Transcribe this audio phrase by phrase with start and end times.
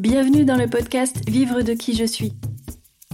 [0.00, 2.32] Bienvenue dans le podcast Vivre de qui je suis.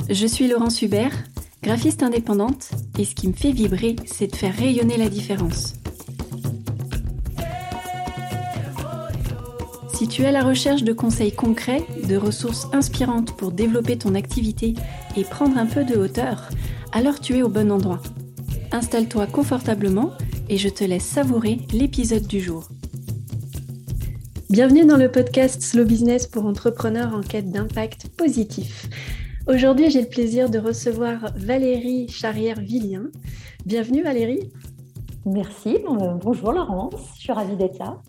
[0.09, 1.25] Je suis Laurence Hubert,
[1.61, 5.75] graphiste indépendante, et ce qui me fait vibrer, c'est de faire rayonner la différence.
[9.95, 14.15] Si tu es à la recherche de conseils concrets, de ressources inspirantes pour développer ton
[14.15, 14.75] activité
[15.17, 16.51] et prendre un peu de hauteur,
[16.93, 18.01] alors tu es au bon endroit.
[18.71, 20.13] Installe-toi confortablement
[20.49, 22.69] et je te laisse savourer l'épisode du jour.
[24.49, 28.89] Bienvenue dans le podcast Slow Business pour entrepreneurs en quête d'impact positif.
[29.49, 33.11] Aujourd'hui, j'ai le plaisir de recevoir Valérie Charrière-Villien.
[33.65, 34.53] Bienvenue Valérie.
[35.25, 38.01] Merci, bonjour Laurence, je suis ravie d'être là.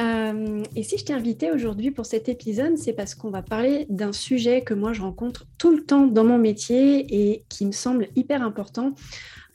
[0.00, 3.86] Euh, et si je t'ai invitée aujourd'hui pour cet épisode, c'est parce qu'on va parler
[3.88, 7.72] d'un sujet que moi je rencontre tout le temps dans mon métier et qui me
[7.72, 8.94] semble hyper important.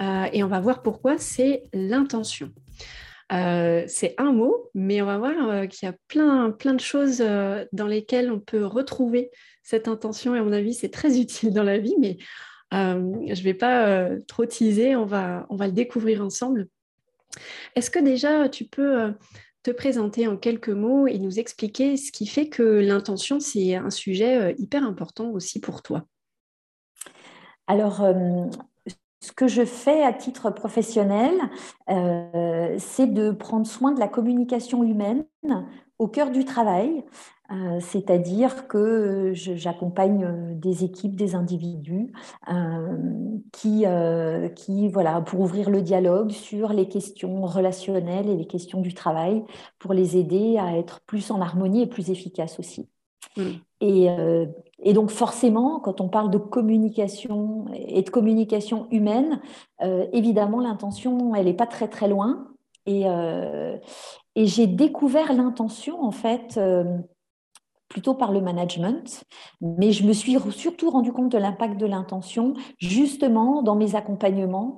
[0.01, 2.49] Euh, et on va voir pourquoi, c'est l'intention.
[3.31, 6.81] Euh, c'est un mot, mais on va voir euh, qu'il y a plein, plein de
[6.81, 9.31] choses euh, dans lesquelles on peut retrouver
[9.63, 10.35] cette intention.
[10.35, 12.17] Et à mon avis, c'est très utile dans la vie, mais
[12.73, 16.67] je ne vais pas trop teaser, on va, on va le découvrir ensemble.
[17.75, 19.13] Est-ce que déjà tu peux
[19.61, 23.89] te présenter en quelques mots et nous expliquer ce qui fait que l'intention, c'est un
[23.89, 26.05] sujet hyper important aussi pour toi?
[27.67, 28.01] Alors,
[29.21, 31.33] ce que je fais à titre professionnel,
[31.89, 35.25] euh, c'est de prendre soin de la communication humaine
[35.99, 37.05] au cœur du travail,
[37.51, 42.11] euh, c'est-à-dire que j'accompagne euh, des équipes, des individus
[43.51, 43.85] qui,
[44.89, 49.43] voilà, pour ouvrir le dialogue sur les questions relationnelles et les questions du travail,
[49.77, 52.89] pour les aider à être plus en harmonie et plus efficaces aussi.
[53.37, 53.43] Mmh.
[53.81, 54.07] Et,
[54.83, 59.41] et donc forcément, quand on parle de communication et de communication humaine,
[59.83, 62.47] euh, évidemment, l'intention, elle n'est pas très très loin.
[62.87, 63.77] Et, euh,
[64.35, 66.97] et j'ai découvert l'intention, en fait, euh,
[67.89, 69.23] plutôt par le management,
[69.59, 74.77] mais je me suis surtout rendu compte de l'impact de l'intention, justement dans mes accompagnements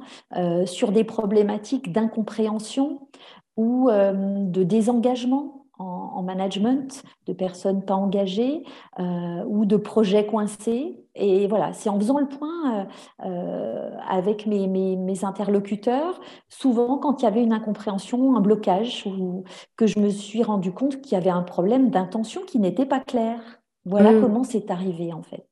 [0.65, 3.07] sur des problématiques d'incompréhension
[3.55, 8.63] ou de désengagement en, management, de personnes pas engagées
[8.99, 10.99] euh, ou de projets coincés.
[11.15, 12.85] Et voilà, c'est en faisant le point euh,
[13.25, 19.43] euh, avec mes, mes, interlocuteurs, souvent quand il y avait une incompréhension, un blocage, ou
[19.75, 22.99] que je me suis rendu compte qu'il y avait un problème d'intention qui n'était pas
[22.99, 23.39] clair.
[23.85, 24.21] Voilà mmh.
[24.21, 25.45] comment c'est arrivé en fait.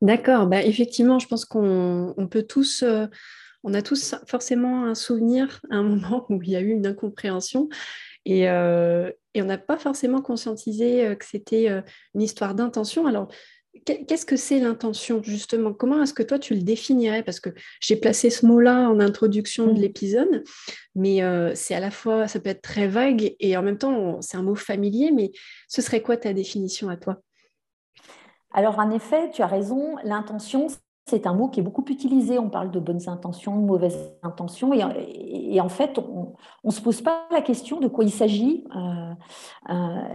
[0.00, 2.84] D'accord, bah, effectivement, je pense qu'on peut tous
[3.62, 6.86] on a tous forcément un souvenir à un moment où il y a eu une
[6.86, 7.68] incompréhension.
[8.26, 8.48] Et,
[9.34, 11.82] et on n'a pas forcément conscientisé euh, que c'était euh,
[12.14, 13.06] une histoire d'intention.
[13.06, 13.28] Alors,
[13.84, 15.72] qu'est-ce que c'est l'intention, justement?
[15.72, 17.22] Comment est-ce que toi, tu le définirais?
[17.22, 19.80] Parce que j'ai placé ce mot-là en introduction de mmh.
[19.80, 20.44] l'épisode,
[20.96, 24.20] mais euh, c'est à la fois, ça peut être très vague et en même temps,
[24.20, 25.30] c'est un mot familier, mais
[25.68, 27.22] ce serait quoi ta définition à toi?
[28.52, 30.66] Alors, en effet, tu as raison, l'intention,
[31.10, 32.38] c'est un mot qui est beaucoup utilisé.
[32.38, 34.72] On parle de bonnes intentions, de mauvaises intentions.
[34.72, 36.34] Et, en fait, on
[36.64, 38.64] ne se pose pas la question de quoi il s'agit.
[38.76, 39.12] Euh,
[39.70, 40.14] euh,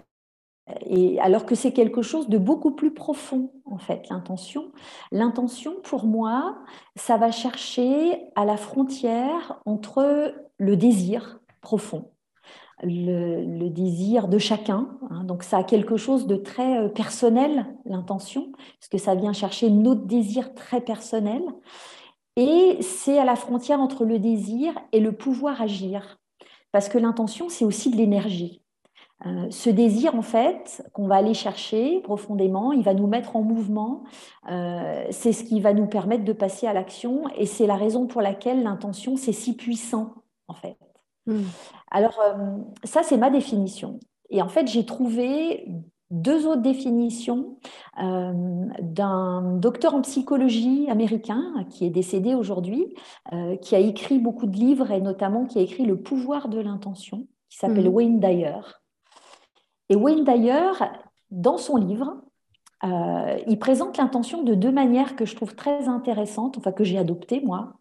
[0.87, 4.71] et alors que c'est quelque chose de beaucoup plus profond, en fait, l'intention.
[5.11, 6.57] L'intention, pour moi,
[6.95, 12.09] ça va chercher à la frontière entre le désir profond
[12.83, 14.89] le, désir de chacun.
[15.09, 15.23] Hein.
[15.23, 19.69] donc ça a quelque chose de très euh, personnel, l'intention, parce que ça vient chercher
[19.69, 21.43] notre désir très personnel.
[22.37, 26.19] Et c'est à la frontière entre le désir et le pouvoir agir.
[26.71, 28.61] Parce que l'intention, c'est aussi de l'énergie.
[29.25, 33.41] Euh, ce désir, en fait, qu'on va aller chercher profondément, il va nous mettre en
[33.41, 34.03] mouvement.
[34.51, 37.23] Euh, c'est ce qui va nous permettre de passer à l'action.
[37.37, 40.15] Et c'est la raison pour laquelle l'intention, c'est si puissant,
[40.49, 40.77] en fait.
[41.27, 41.43] Hmm.
[41.91, 43.99] Alors, euh, ça, c'est ma définition.
[44.29, 45.67] Et en fait, j'ai trouvé
[46.11, 47.57] deux autres définitions
[48.01, 48.33] euh,
[48.81, 52.93] d'un docteur en psychologie américain qui est décédé aujourd'hui,
[53.33, 56.59] euh, qui a écrit beaucoup de livres et notamment qui a écrit Le pouvoir de
[56.59, 57.93] l'intention, qui s'appelle hmm.
[57.93, 58.61] Wayne Dyer.
[59.89, 60.71] Et Wayne Dyer,
[61.31, 62.21] dans son livre,
[63.47, 67.41] il présente l'intention de deux manières que je trouve très intéressantes, enfin que j'ai adoptées
[67.41, 67.73] moi.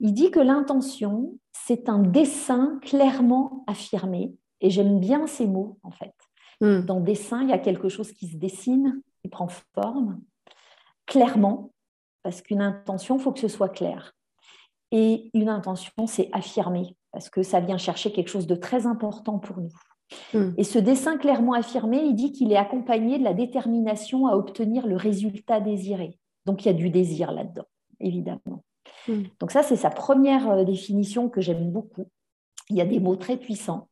[0.00, 1.34] Il dit que l'intention,
[1.66, 4.34] c'est un dessin clairement affirmé.
[4.60, 6.14] Et j'aime bien ces mots, en fait.
[6.60, 6.80] Hmm.
[6.80, 10.20] Dans dessin, il y a quelque chose qui se dessine, qui prend forme,
[11.06, 11.72] clairement,
[12.22, 14.12] parce qu'une intention, il faut que ce soit clair.
[14.90, 19.38] Et une intention, c'est affirmé, parce que ça vient chercher quelque chose de très important
[19.38, 19.72] pour nous.
[20.34, 20.52] Hmm.
[20.58, 24.86] Et ce dessin clairement affirmé, il dit qu'il est accompagné de la détermination à obtenir
[24.86, 26.18] le résultat désiré.
[26.44, 27.66] Donc il y a du désir là-dedans,
[28.00, 28.64] évidemment.
[29.08, 29.22] Mm.
[29.40, 32.08] Donc ça, c'est sa première euh, définition que j'aime beaucoup.
[32.70, 33.88] Il y a des mots très puissants.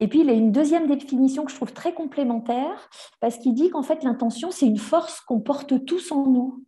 [0.00, 2.90] Et puis, il a une deuxième définition que je trouve très complémentaire,
[3.20, 6.64] parce qu'il dit qu'en fait, l'intention, c'est une force qu'on porte tous en nous.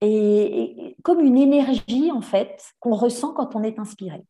[0.00, 4.22] Et, comme une énergie, en fait, qu'on ressent quand on est inspiré.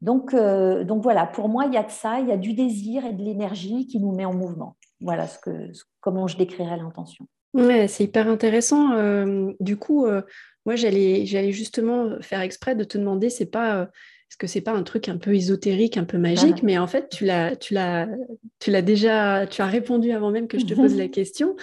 [0.00, 2.54] Donc, euh, donc voilà, pour moi, il y a de ça, il y a du
[2.54, 4.76] désir et de l'énergie qui nous met en mouvement.
[5.02, 5.70] Voilà ce que,
[6.00, 7.26] comment je décrirais l'intention.
[7.54, 8.92] Ouais, c'est hyper intéressant.
[8.92, 10.22] Euh, du coup, euh,
[10.66, 13.90] moi, j'allais, j'allais justement faire exprès de te demander, c'est pas
[14.32, 16.62] est-ce que c'est pas un truc un peu ésotérique, un peu magique, ah.
[16.62, 18.08] mais en fait, tu l'as, tu l'as,
[18.60, 21.54] tu l'as déjà, tu as répondu avant même que je te pose la question.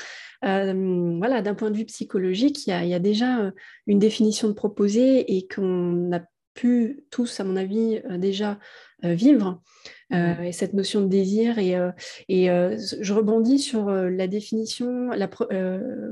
[0.45, 3.51] Euh, voilà, d'un point de vue psychologique, il y a, déjà euh,
[3.87, 6.19] une définition de proposer et qu'on a
[6.59, 8.59] pu tous, à mon avis, euh, déjà
[9.01, 9.61] vivre.
[10.11, 10.43] Mmh.
[10.43, 11.57] et cette notion de désir.
[11.57, 11.77] Et,
[12.27, 15.29] et je rebondis sur la définition, la,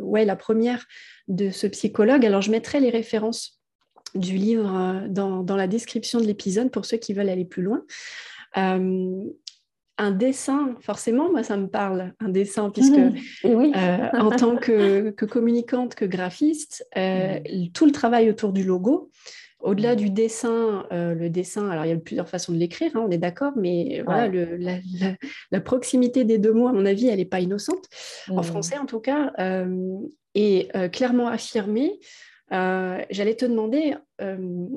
[0.02, 0.86] ouais, la première
[1.28, 2.26] de ce psychologue.
[2.26, 3.58] Alors, je mettrai les références
[4.16, 7.84] du livre euh, dans, la description de l'épisode pour ceux qui veulent aller plus loin.
[8.58, 9.24] Euh,
[10.00, 13.00] un dessin, forcément, moi, ça me parle, un dessin, puisque
[13.44, 13.72] oui.
[13.76, 16.88] Euh, en tant que, communicante, que graphiste,
[17.74, 19.10] tout le travail autour du logo,
[19.60, 23.12] au-delà du dessin, le dessin, alors il y a plusieurs façons de l'écrire, hein, on
[23.12, 24.30] est d'accord, mais voilà,
[25.52, 27.86] la, proximité des deux mots, à mon avis, elle n'est pas innocente,
[28.30, 28.44] en mmh.
[28.44, 29.34] français en tout cas,
[30.36, 32.00] est clairement affirmée
[32.54, 34.68] euh, j'allais te demander, euh,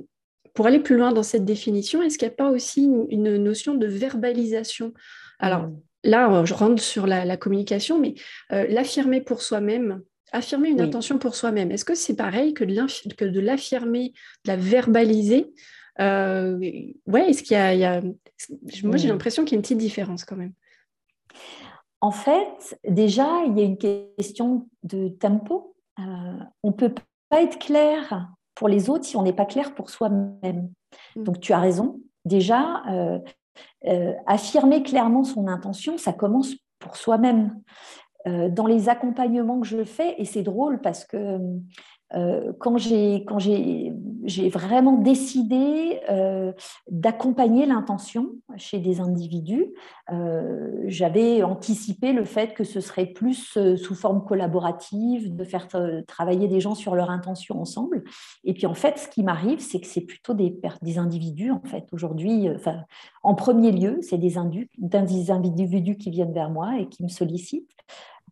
[0.55, 3.75] pour aller plus loin dans cette définition, est-ce qu'il n'y a pas aussi une, notion
[3.75, 4.93] de verbalisation?
[5.39, 5.81] Alors mm.
[6.05, 8.15] là, je rentre sur la, communication, mais
[8.53, 13.41] euh, l'affirmer pour soi-même, affirmer une intention pour soi-même, est-ce que c'est pareil que de
[13.41, 14.13] l'affirmer,
[14.45, 15.53] de la verbaliser?
[15.99, 18.01] Ouais, est-ce qu'il y, a,
[18.83, 19.11] Moi, j'ai mm.
[19.11, 20.53] l'impression qu'il y a une petite différence quand même.
[22.01, 25.75] En fait, déjà, il y a une question de tempo.
[26.63, 26.95] on peut
[27.29, 30.71] pas être clair pour les autres si on n'est pas clair pour soi-même.
[31.17, 31.25] Mm.
[31.25, 32.01] Donc tu as raison.
[32.25, 33.19] Déjà, euh,
[33.87, 37.61] euh, affirmer clairement son intention, ça commence pour soi-même.
[38.27, 41.39] Euh, dans les accompagnements que je fais, et c'est drôle parce que
[42.15, 43.25] euh, quand j'ai
[44.49, 46.53] vraiment décidé euh,
[46.91, 49.67] d'accompagner l'intention chez des individus,
[50.13, 55.69] euh, j'avais anticipé le fait que ce serait plus sous forme collaborative, de faire
[56.09, 58.03] travailler des gens sur leur intention ensemble.
[58.45, 61.63] Et puis en fait, ce qui m'arrive, c'est que c'est plutôt des, des individus, en
[61.63, 62.49] fait, aujourd'hui,
[63.23, 67.71] en premier lieu, c'est des individus qui viennent vers moi et qui me sollicitent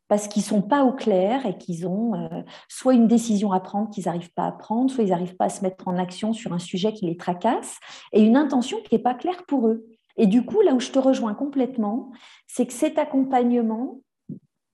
[0.08, 3.60] parce qu'ils ne sont pas au clair et qu'ils ont euh, soit une décision à
[3.60, 6.32] prendre qu'ils n'arrivent pas à prendre, soit ils n'arrivent pas à se mettre en action
[6.32, 7.78] sur un sujet qui les tracasse,
[8.12, 9.86] et une intention qui n'est pas claire pour eux.
[10.16, 12.10] Et du coup, là où je te rejoins complètement,
[12.46, 14.00] c'est que cet accompagnement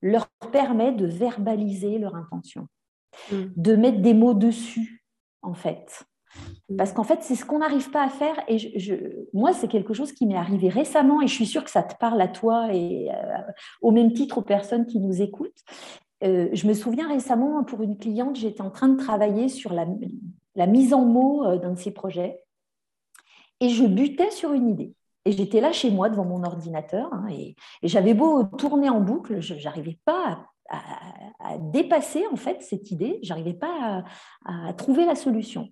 [0.00, 2.68] leur permet de verbaliser leur intention,
[3.30, 3.36] mmh.
[3.56, 5.04] de mettre des mots dessus,
[5.42, 6.06] en fait.
[6.76, 8.36] Parce qu'en fait, c'est ce qu'on n'arrive pas à faire.
[8.48, 8.56] Et
[9.32, 11.94] moi, c'est quelque chose qui m'est arrivé récemment et je suis sûre que ça te
[11.96, 13.38] parle à toi et euh,
[13.82, 15.62] au même titre aux personnes qui nous écoutent.
[16.22, 19.86] Euh, je me souviens récemment, pour une cliente, j'étais en train de travailler sur la,
[20.66, 22.40] mise en mots euh, d'un de ses projets
[23.60, 24.94] et je butais sur une idée.
[25.26, 29.00] Et j'étais là chez moi devant mon ordinateur hein, et, et j'avais beau tourner en
[29.00, 33.18] boucle, je n'arrivais pas à à, dépasser en fait cette idée.
[33.22, 34.04] J'arrivais pas
[34.44, 35.68] à, trouver la solution.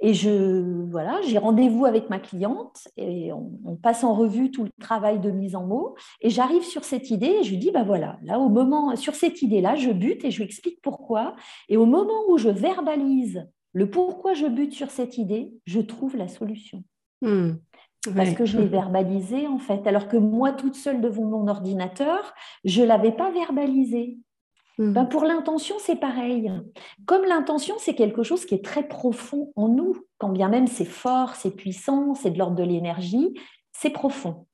[0.00, 4.70] Et je voilà, j'ai rendez-vous avec ma cliente et on, passe en revue tout le
[4.80, 5.94] travail de mise en mots.
[6.20, 9.14] Et j'arrive sur cette idée et je lui dis bah voilà, là au moment sur
[9.14, 11.36] cette idée-là, je bute et je lui explique pourquoi.
[11.68, 16.16] Et au moment où je verbalise le pourquoi je bute sur cette idée, je trouve
[16.16, 16.82] la solution.
[17.22, 17.52] Hmm.
[18.16, 22.34] Parce que je l'ai verbalisé en fait, alors que moi toute seule devant mon ordinateur,
[22.64, 24.18] je l'avais pas verbalisé.
[24.80, 25.08] Ben, mmh.
[25.10, 26.50] pour l'intention, c'est pareil.
[27.04, 30.86] Comme l'intention, c'est quelque chose qui est très profond en nous, quand bien même c'est
[30.86, 33.34] fort, c'est puissant, c'est de l'ordre de l'énergie,
[33.72, 34.46] c'est profond.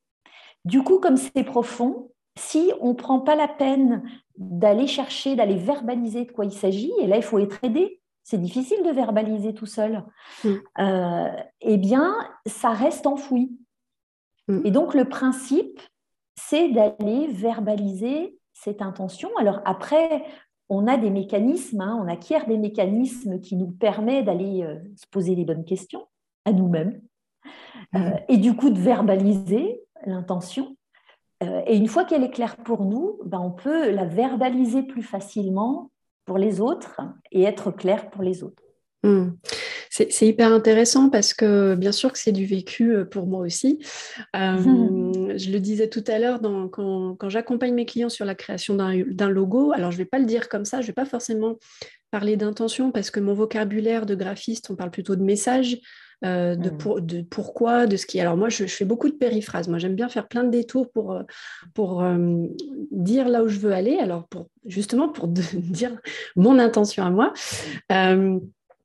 [0.64, 4.02] Du coup, comme c'est profond, si on ne prend pas la peine
[4.36, 8.40] d'aller chercher, d'aller verbaliser de quoi il s'agit, et là, il faut être aidé, c'est
[8.40, 10.02] difficile de verbaliser tout seul,
[10.42, 10.48] mmh.
[10.80, 11.30] euh,
[11.60, 12.16] eh bien,
[12.46, 13.56] ça reste enfoui.
[14.48, 14.62] Mmh.
[14.64, 15.80] Et donc, le principe,
[16.34, 19.28] c'est d'aller verbaliser cette intention.
[19.38, 20.24] Alors après,
[20.68, 25.06] on a des mécanismes, hein, on acquiert des mécanismes qui nous permettent d'aller euh, se
[25.06, 26.06] poser les bonnes questions
[26.44, 27.00] à nous-mêmes
[27.94, 28.20] euh, mmh.
[28.28, 30.76] et du coup de verbaliser l'intention.
[31.42, 35.02] Euh, et une fois qu'elle est claire pour nous, ben, on peut la verbaliser plus
[35.02, 35.90] facilement
[36.24, 38.62] pour les autres et être clair pour les autres.
[39.04, 39.28] Mmh.
[39.96, 43.78] C'est hyper intéressant parce que bien sûr que c'est du vécu euh, pour moi aussi.
[44.34, 49.30] Euh, je le disais tout à l'heure quand, j'accompagne mes clients sur la création d'un
[49.30, 51.56] logo, alors je ne vais pas le dire comme ça, je ne vais pas forcément
[52.10, 55.78] parler d'intention parce que mon vocabulaire de graphiste, on parle plutôt de message.
[56.24, 57.00] euh, mm.
[57.00, 58.20] de, pourquoi, de ce qui.
[58.20, 59.68] Alors moi, je, fais beaucoup de périphrases.
[59.68, 61.18] Moi, j'aime bien faire plein de détours pour,
[61.74, 62.46] pour euh,
[62.90, 63.98] dire là où je veux aller.
[63.98, 65.96] Alors pour, justement pour dire
[66.34, 67.32] mon intention à moi.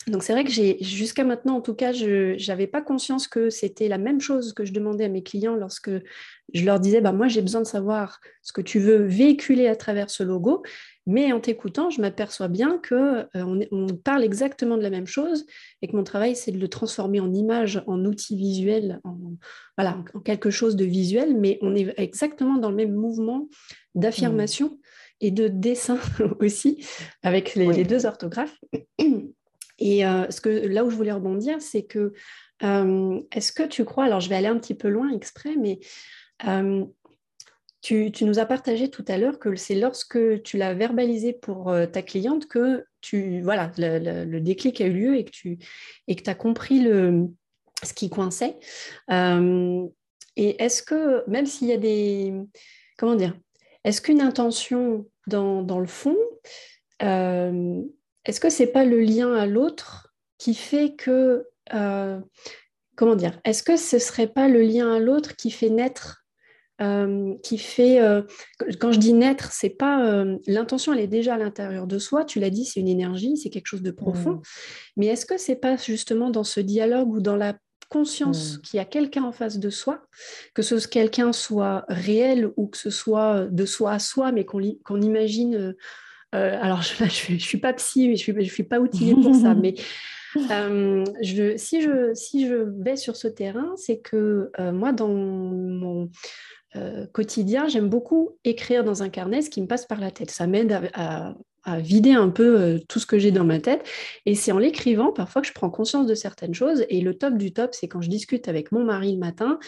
[0.07, 3.49] Donc c'est vrai que j'ai jusqu'à maintenant, en tout cas, je n'avais pas conscience que
[3.49, 5.91] c'était la même chose que je demandais à mes clients lorsque
[6.53, 9.75] je leur disais, bah, moi j'ai besoin de savoir ce que tu veux véhiculer à
[9.75, 10.63] travers ce logo.
[11.07, 15.45] Mais en t'écoutant, je m'aperçois bien que euh, on, parle exactement de la même chose
[15.81, 19.17] et que mon travail, c'est de le transformer en image, en outil visuel, en,
[19.77, 23.49] voilà, en quelque chose de visuel, mais on est exactement dans le même mouvement
[23.95, 24.79] d'affirmation
[25.21, 25.99] et de dessin
[26.39, 26.85] aussi,
[27.23, 28.59] avec les, deux orthographes.
[29.81, 32.13] Et euh, ce que, là où je voulais rebondir, c'est que
[32.63, 35.79] euh, est-ce que tu crois, alors je vais aller un petit peu loin exprès, mais
[37.81, 41.87] tu, nous as partagé tout à l'heure que c'est lorsque tu l'as verbalisé pour euh,
[41.87, 45.57] ta cliente que tu voilà le, déclic a eu lieu et que tu
[46.07, 47.27] et que as compris le,
[47.83, 48.57] ce qui coinçait.
[49.09, 49.87] Euh,
[50.35, 52.33] et est-ce que même s'il y a des
[52.99, 53.35] comment dire,
[53.83, 56.17] est-ce qu'une intention dans, le fond,
[57.01, 57.81] euh,
[58.25, 61.45] est-ce que c'est pas le lien à l'autre qui fait que
[62.95, 66.21] comment dire, est-ce que ce serait pas le lien à l'autre qui fait naître
[66.81, 68.23] euh, qui fait, euh,
[68.79, 72.25] quand je dis naître, c'est pas euh, l'intention, elle est déjà à l'intérieur de soi.
[72.25, 74.33] Tu l'as dit, c'est une énergie, c'est quelque chose de profond.
[74.33, 74.41] Mm.
[74.97, 77.55] Mais est-ce que c'est pas justement dans ce dialogue ou dans la
[77.89, 78.61] conscience mm.
[78.61, 80.01] qu'il y a quelqu'un en face de soi,
[80.55, 85.01] que ce quelqu'un soit réel ou que ce soit de soi à soi, mais qu'on
[85.01, 85.75] imagine.
[86.31, 89.75] Alors je, je, suis pas psy, je suis, je suis pas outillée pour ça, mais
[90.35, 96.09] je, si, je, si je vais sur ce terrain, c'est que moi, dans mon,
[96.77, 100.31] euh, quotidien, j'aime beaucoup écrire dans un carnet ce qui me passe par la tête.
[100.31, 101.35] Ça m'aide à,
[101.67, 103.87] vider un peu euh, tout ce que j'ai dans ma tête.
[104.25, 106.85] Et c'est en l'écrivant parfois que je prends conscience de certaines choses.
[106.89, 109.59] Et le top du top, c'est quand je discute avec mon mari le matin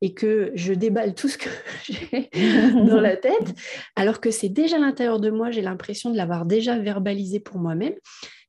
[0.00, 1.50] et que je déballe tout ce que
[1.84, 2.30] j'ai
[2.72, 3.54] dans la tête,
[3.96, 7.58] alors que c'est déjà à l'intérieur de moi, j'ai l'impression de l'avoir déjà verbalisé pour
[7.58, 7.94] moi-même.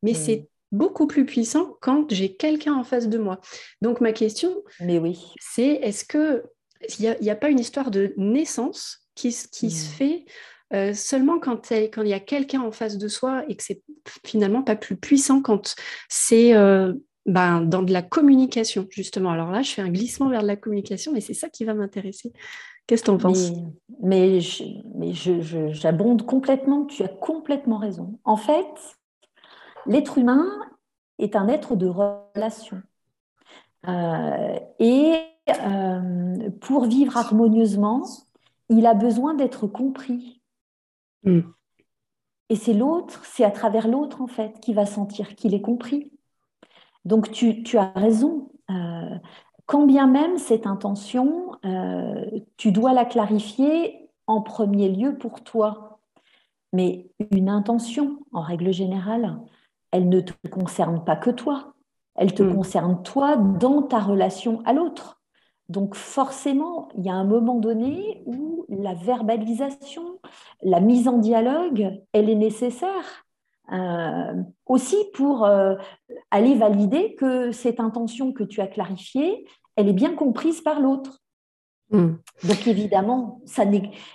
[0.02, 0.46] Mais c'est mmh.
[0.72, 3.40] beaucoup plus puissant quand j'ai quelqu'un en face de moi.
[3.82, 5.34] Donc ma question, Mais oui.
[5.40, 6.44] c'est est-ce que
[7.00, 9.94] il n'y a, pas une histoire de naissance qui, qui se hmm.
[9.94, 10.26] fait
[10.74, 13.82] euh, seulement quand, il y a quelqu'un en face de soi et que c'est
[14.26, 15.76] finalement pas plus puissant quand
[16.10, 16.94] c'est euh,
[17.26, 19.32] ben, dans de la communication, justement.
[19.32, 21.74] Alors là, je fais un glissement vers de la communication, mais c'est ça qui va
[21.74, 22.34] m'intéresser.
[22.88, 23.52] Qu'est-ce que tu en penses?
[24.02, 28.20] Mais, j'abonde complètement, tu as complètement raison.
[28.26, 28.98] En fait,
[29.86, 30.46] l'être humain
[31.20, 32.82] est un être de relation.
[33.88, 35.14] Euh, et
[36.62, 38.04] pour vivre harmonieusement,
[38.70, 40.42] il a besoin d'être compris.
[41.24, 41.42] Hmm.
[42.50, 46.12] Et c'est l'autre, c'est à travers l'autre, en fait, qui va sentir qu'il est compris.
[47.06, 48.52] Donc, tu, as raison.
[48.70, 49.18] Euh,
[49.66, 52.26] quand bien même cette intention, euh,
[52.58, 56.00] tu dois la clarifier en premier lieu pour toi.
[56.74, 59.40] Mais une intention, en règle générale,
[59.92, 61.74] elle ne te concerne pas que toi.
[62.16, 62.56] Elle te hmm.
[62.56, 65.23] concerne toi dans ta relation à l'autre.
[65.74, 70.20] Donc forcément, il y a un moment donné où la verbalisation,
[70.62, 73.26] la mise en dialogue, elle est nécessaire.
[73.72, 74.34] Euh,
[74.68, 75.76] aussi pour euh,
[76.30, 81.22] aller valider que cette intention que tu as clarifiée, elle est bien comprise par l'autre.
[81.90, 82.16] Hmm.
[82.44, 83.42] Donc évidemment,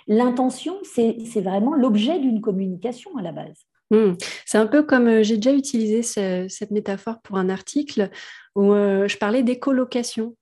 [0.07, 3.65] l'intention, c'est vraiment l'objet d'une communication à la base.
[3.91, 4.13] Hmm.
[4.45, 8.11] C'est un peu comme euh, j'ai déjà utilisé cette métaphore pour un article
[8.55, 10.35] où je parlais d'écolocation.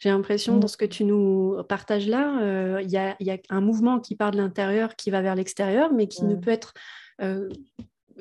[0.00, 0.68] J'ai l'impression, dans mmh.
[0.68, 2.98] ce que tu nous partages là, euh, il y,
[3.30, 6.50] a un mouvement qui part de l'intérieur, qui va vers l'extérieur, mais qui ne peut
[6.50, 6.74] être
[7.22, 7.48] euh,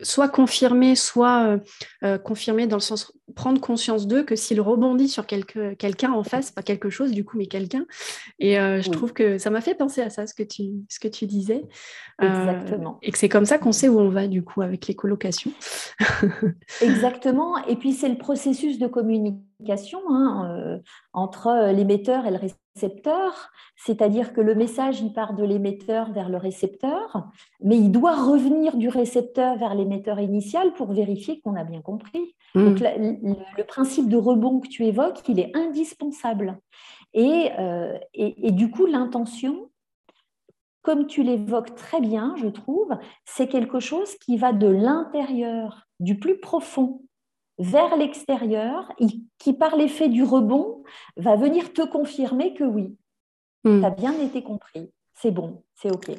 [0.01, 1.59] soit confirmé, soit
[2.03, 6.51] euh, confirmé dans le sens prendre conscience d'eux que s'il rebondit sur quelqu'un en face,
[6.51, 7.85] pas quelque chose du coup, mais quelqu'un.
[8.39, 11.07] Et je trouve que ça m'a fait penser à ça, ce que tu, ce que
[11.07, 11.63] tu disais.
[12.21, 12.99] Exactement.
[13.01, 15.51] et que c'est comme ça qu'on sait où on va du coup avec les colocations.
[16.81, 17.57] Exactement.
[17.65, 20.79] Et puis c'est le processus de communication hein,
[21.13, 26.37] entre l'émetteur et le récepteur, c'est-à-dire que le message, il part de l'émetteur vers le
[26.37, 27.29] récepteur,
[27.61, 32.35] mais il doit revenir du récepteur vers l'émetteur initial pour vérifier qu'on a bien compris.
[32.55, 32.65] Hmm.
[32.65, 32.83] Donc,
[33.23, 36.59] le, principe de rebond que tu évoques, il est indispensable.
[37.13, 39.69] Et, euh, et, et du coup, l'intention,
[40.81, 46.19] comme tu l'évoques très bien, je trouve, c'est quelque chose qui va de l'intérieur, du
[46.19, 47.01] plus profond
[47.57, 48.91] vers l'extérieur,
[49.37, 50.83] qui par l'effet du rebond
[51.17, 52.97] va venir te confirmer que oui,
[53.63, 53.79] hmm.
[53.79, 56.11] tu as bien été compris, c'est bon, c'est OK.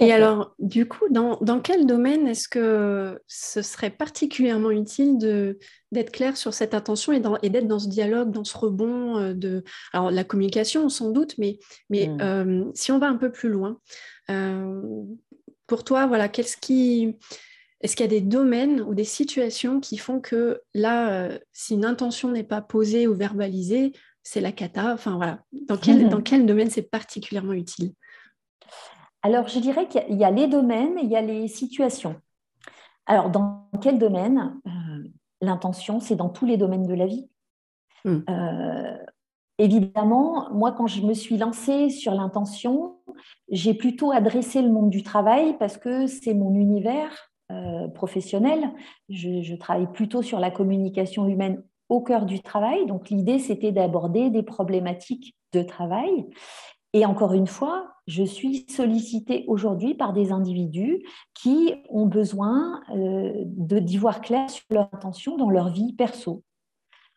[0.00, 5.18] Et alors, du coup, dans, quel domaine est-ce que ce serait particulièrement utile
[5.92, 9.64] d'être clair sur cette intention et, d'être dans ce dialogue, dans ce rebond euh, de...
[9.92, 11.58] Alors, la communication, sans doute, mais,
[11.90, 12.20] mais mmh.
[12.20, 13.78] euh, si on va un peu plus loin,
[14.30, 14.82] euh,
[15.66, 17.16] pour toi, voilà, qu'est-ce qui...
[17.82, 21.84] Est-ce qu'il y a des domaines ou des situations qui font que là, si une
[21.84, 26.46] intention n'est pas posée ou verbalisée, c'est la cata Enfin voilà, dans quel, dans quel
[26.46, 27.92] domaine c'est particulièrement utile?
[29.26, 32.14] Alors, je dirais qu'il y a les domaines il y a les situations.
[33.06, 34.54] Alors, dans quel domaine?
[34.68, 35.08] Euh,
[35.40, 37.28] L'intention, c'est dans tous les domaines de la vie.
[38.04, 38.20] Hmm.
[38.30, 38.96] Euh,
[39.58, 43.00] évidemment, moi, quand je me suis lancée sur l'intention,
[43.50, 48.70] j'ai plutôt adressé le monde du travail parce que c'est mon univers euh, professionnel.
[49.08, 52.86] Je, je, travaille plutôt sur la communication humaine au cœur du travail.
[52.86, 56.28] Donc, l'idée, c'était d'aborder des problématiques de travail.
[56.92, 61.02] Et encore une fois, je suis sollicitée aujourd'hui par des individus
[61.34, 66.44] qui ont besoin euh, d'y voir clair sur leur intention dans leur vie perso,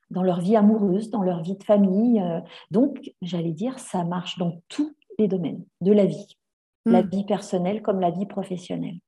[0.09, 2.19] dans leur vie amoureuse, dans leur vie de famille.
[2.19, 2.41] Euh.
[2.71, 6.37] Donc, j'allais dire, ça marche dans tous les domaines de la vie,
[6.85, 7.09] la hmm.
[7.09, 8.99] vie personnelle comme la vie professionnelle.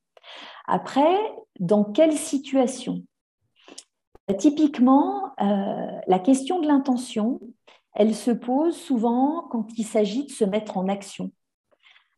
[0.68, 1.18] Après,
[1.60, 3.04] dans quelle situation?
[4.38, 7.40] Typiquement, euh, la question de l'intention,
[7.94, 11.32] elle se pose souvent quand il s'agit de se mettre en action.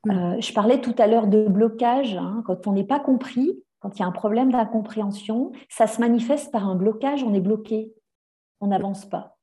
[0.09, 2.43] Euh, je parlais tout à l'heure de blocage, hein.
[2.45, 6.51] quand on n'est pas compris, quand il y a un problème d'incompréhension, ça se manifeste
[6.51, 7.93] par un blocage, on est bloqué,
[8.59, 9.37] on n'avance pas.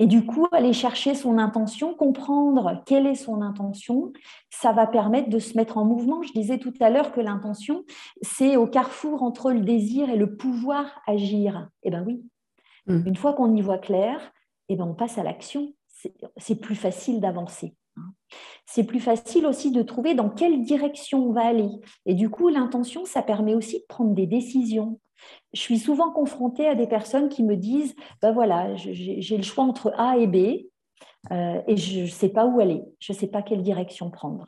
[0.00, 4.12] Et du coup, aller chercher son intention, comprendre quelle est son intention,
[4.48, 6.22] ça va permettre de se mettre en mouvement.
[6.22, 7.84] Je disais tout à l'heure que l'intention,
[8.22, 11.68] c'est au carrefour entre le désir et le pouvoir agir.
[11.82, 12.22] Eh bien oui,
[12.86, 13.06] mm.
[13.06, 14.20] une fois qu'on y voit clair,
[14.68, 15.72] eh ben, on passe à l'action.
[16.36, 17.74] C'est plus facile d'avancer.
[18.66, 21.70] C'est plus facile aussi de trouver dans quelle direction on va aller.
[22.06, 25.00] Et du coup, l'intention, ça permet aussi de prendre des décisions.
[25.52, 29.64] Je suis souvent confrontée à des personnes qui me disent, ben voilà, j'ai le choix
[29.64, 30.66] entre A et B,
[31.32, 34.46] euh, et je ne sais pas où aller, je ne sais pas quelle direction prendre.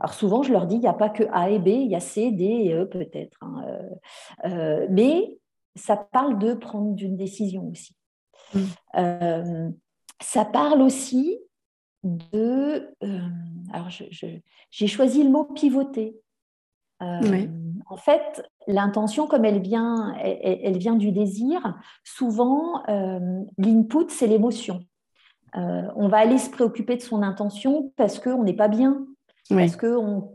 [0.00, 1.96] Alors souvent, je leur dis, il n'y a pas que A et B, il y
[1.96, 3.36] a C, D et E peut-être.
[3.40, 5.38] Hein, euh, euh, mais
[5.74, 7.96] ça parle de prendre une décision aussi.
[8.54, 8.60] Mm.
[8.96, 9.70] Euh,
[10.20, 11.38] ça parle aussi
[12.32, 12.94] de...
[13.02, 13.20] Euh,
[13.72, 16.16] alors, j'ai choisi le mot pivoter.
[17.02, 17.46] Euh,
[17.86, 22.82] en fait, l'intention, comme elle vient, elle, vient du désir, souvent,
[23.56, 24.80] l'input, c'est l'émotion.
[25.54, 29.06] on va aller se préoccuper de son intention parce qu'on n'est pas bien,
[29.48, 30.30] parce qu'on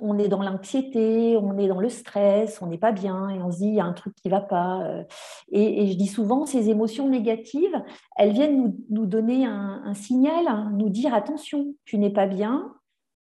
[0.00, 3.50] on, est dans l'anxiété, on est dans le stress, on n'est pas bien et on
[3.50, 4.82] se dit il y a un truc qui ne va pas.
[4.82, 5.04] Euh.
[5.50, 7.82] Et, je dis souvent, ces émotions négatives,
[8.16, 12.72] elles viennent nous, donner un, signal, hein, nous dire attention, tu n'es pas bien,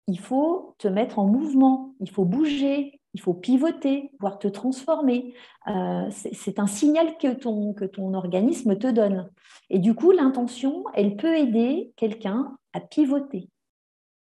[0.08, 5.34] il faut te mettre en mouvement, il faut bouger, il faut pivoter, voire te transformer.
[5.68, 9.30] Euh, c'est un signal que ton, que ton organisme te donne.
[9.70, 13.50] Et du coup, l'intention, elle peut aider quelqu'un à pivoter.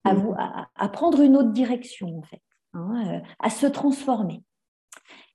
[0.05, 0.35] Mm.
[0.75, 2.41] à, prendre une autre direction, en fait,
[2.73, 4.43] hein, euh, à se transformer.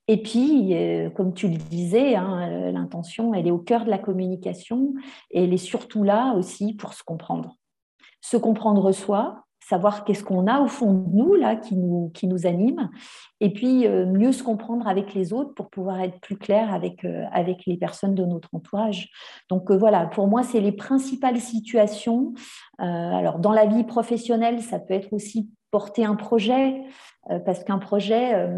[0.09, 3.91] Et puis, euh, comme tu le disais, hein, euh, l'intention, elle est au cœur de
[3.91, 4.95] la communication
[5.31, 7.57] et elle est surtout là aussi pour se comprendre.
[8.21, 12.29] Se comprendre soi, savoir qu'est-ce qu'on a au fond de nous, là, qui nous, qui
[12.29, 12.89] nous anime,
[13.41, 17.05] et puis euh, mieux se comprendre avec les autres pour pouvoir être plus clair avec,
[17.05, 19.11] euh, avec les personnes de notre entourage.
[19.51, 22.33] Donc euh, voilà, pour moi, c'est les principales situations.
[22.79, 26.83] alors, dans la vie professionnelle, ça peut être aussi porter un projet,
[27.45, 28.49] parce qu'un projet,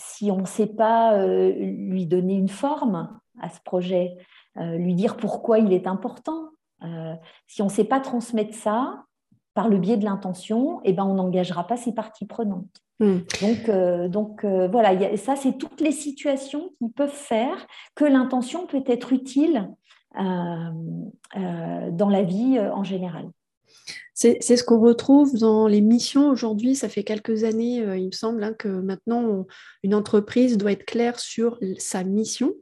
[0.00, 4.16] si on ne sait pas lui donner une forme à ce projet,
[4.56, 6.50] lui dire pourquoi il est important,
[7.46, 9.04] si on ne sait pas transmettre ça,
[9.58, 12.80] par le biais de l'intention, eh ben, on n'engagera pas ces parties prenantes.
[13.00, 13.18] Hmm.
[13.42, 17.66] Donc, euh, donc euh, voilà, ça, c'est toutes les situations qui peuvent faire
[17.96, 19.68] que l'intention peut être utile
[20.16, 23.26] euh, dans la vie en général.
[24.20, 26.74] C'est ce qu'on retrouve dans les missions aujourd'hui.
[26.74, 29.46] Ça fait quelques années, il me semble, hein, que maintenant,
[29.84, 32.52] une entreprise doit être claire sur sa mission.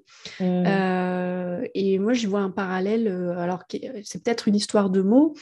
[0.40, 0.44] Mmh.
[0.66, 3.62] Euh, et moi, je vois un parallèle, euh, alors
[4.04, 5.34] c'est peut-être une histoire de mots,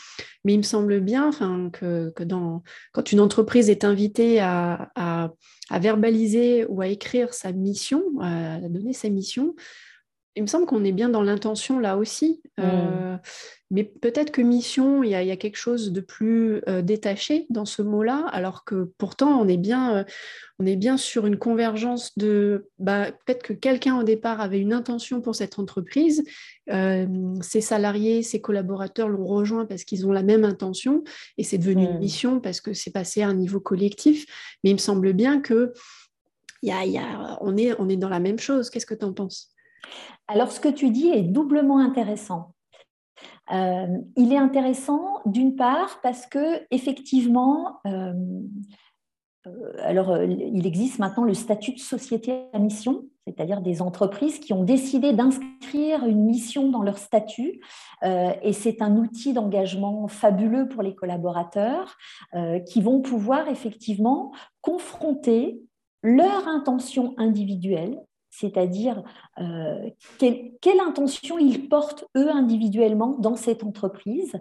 [0.45, 1.31] mais il me semble bien
[1.73, 5.31] que, que dans, quand une entreprise est invitée à, à,
[5.79, 9.55] verbaliser ou à écrire sa mission, à donner sa mission,
[10.37, 12.43] il me semble qu'on est bien dans l'intention là aussi.
[12.59, 13.19] Mm.
[13.71, 18.27] mais peut-être que mission, il y, a quelque chose de plus détaché dans ce mot-là,
[18.31, 20.05] alors que pourtant, on est bien,
[20.61, 22.69] on est bien sur une convergence de...
[22.79, 26.23] Bah, peut-être que quelqu'un au départ avait une intention pour cette entreprise,
[26.69, 31.03] ses salariés, ses collaborateurs l'ont rejoint parce qu'ils ont la même intention,
[31.39, 32.01] et c'est devenu une mm.
[32.01, 34.27] mission parce que c'est passé à un niveau collectif.
[34.63, 35.73] Mais il me semble bien que
[37.41, 38.71] on, est, on est dans la même chose.
[38.71, 39.54] Qu'est-ce que tu en penses?
[40.29, 42.55] Alors, ce que tu dis est doublement intéressant.
[43.53, 48.15] Euh, il est intéressant d'une part parce que effectivement, euh,
[49.47, 54.55] euh, alors il existe maintenant le statut de société à mission, c'est-à-dire des entreprises qui
[54.55, 57.61] ont décidé d'inscrire une mission dans leur statut,
[58.03, 61.97] et c'est un outil d'engagement fabuleux pour les collaborateurs
[62.67, 64.31] qui vont pouvoir effectivement
[64.61, 65.59] confronter
[66.03, 67.99] leur intention individuelle,
[68.37, 69.03] c'est-à-dire
[69.41, 74.35] euh, quelle, intention ils portent eux individuellement dans cette entreprise,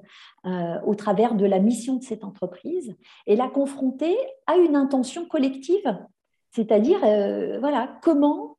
[0.46, 2.96] euh, au travers de la mission de cette entreprise,
[3.28, 5.96] et la confronter à une intention collective,
[6.52, 8.58] c'est-à-dire euh, voilà comment,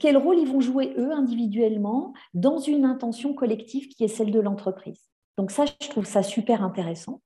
[0.00, 4.40] quel rôle ils vont jouer eux individuellement dans une intention collective qui est celle de
[4.40, 5.08] l'entreprise.
[5.36, 7.20] Donc ça, je trouve ça super intéressant.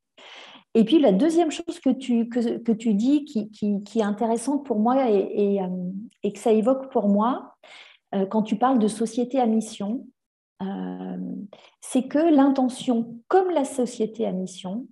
[0.74, 4.78] Et puis la deuxième chose que tu, que, tu dis qui, qui, est intéressante pour
[4.78, 5.90] moi et, euh,
[6.22, 7.56] et, que ça évoque pour moi,
[8.14, 10.06] euh, quand tu parles de société à mission,
[10.62, 11.18] euh,
[11.80, 14.86] c'est que l'intention, comme la société à mission,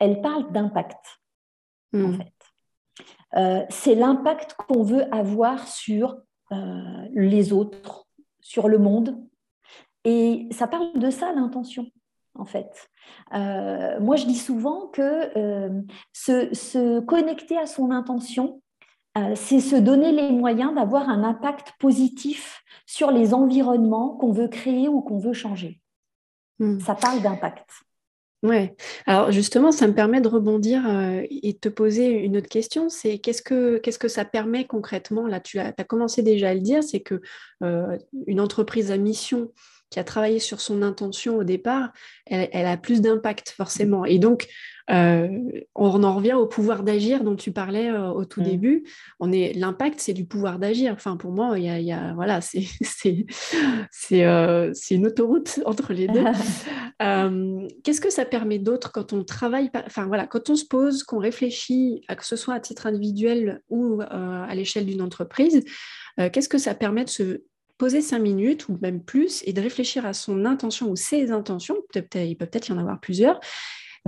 [0.00, 1.20] elle parle d'impact,
[1.94, 2.18] en hmm.
[2.18, 3.66] fait.
[3.70, 6.18] c'est l'impact qu'on veut avoir sur
[7.14, 8.06] les autres,
[8.40, 9.16] sur le monde.
[10.04, 11.86] Et ça parle de ça, l'intention
[12.38, 12.88] en fait.
[13.34, 18.62] Euh, moi, je dis souvent que euh, se, connecter à son intention,
[19.18, 24.48] euh, c'est se donner les moyens d'avoir un impact positif sur les environnements qu'on veut
[24.48, 25.80] créer ou qu'on veut changer.
[26.58, 26.78] Hmm.
[26.80, 27.68] Ça parle d'impact.
[28.42, 28.70] Oui,
[29.06, 30.82] alors justement, ça me permet de rebondir
[31.30, 35.26] et de te poser une autre question, c'est qu'est-ce que, qu'est-ce que ça permet concrètement?
[35.26, 37.22] Là, tu as, as, commencé déjà à le dire, c'est que
[37.62, 39.50] une entreprise à mission
[39.90, 41.92] qui a travaillé sur son intention au départ,
[42.26, 44.04] elle, a plus d'impact forcément.
[44.04, 44.48] Et donc,
[44.88, 45.28] euh,
[45.74, 48.44] on en revient au pouvoir d'agir dont tu parlais euh, au tout mm.
[48.44, 48.84] début.
[49.20, 50.92] On est l'impact, c'est du pouvoir d'agir.
[50.92, 52.64] Enfin, pour moi, il y a, voilà, c'est
[53.90, 56.24] c'est euh, une autoroute entre les deux.
[57.84, 61.18] Qu'est-ce que ça permet d'autre quand on travaille, enfin voilà, quand on se pose, qu'on
[61.18, 65.62] réfléchit, que ce soit à titre individuel ou à l'échelle d'une entreprise,
[66.16, 67.42] qu'est-ce que ça permet de se
[67.78, 71.76] poser cinq minutes ou même plus et de réfléchir à son intention ou ses intentions,
[71.92, 73.40] peut il peut peut-être y en avoir plusieurs,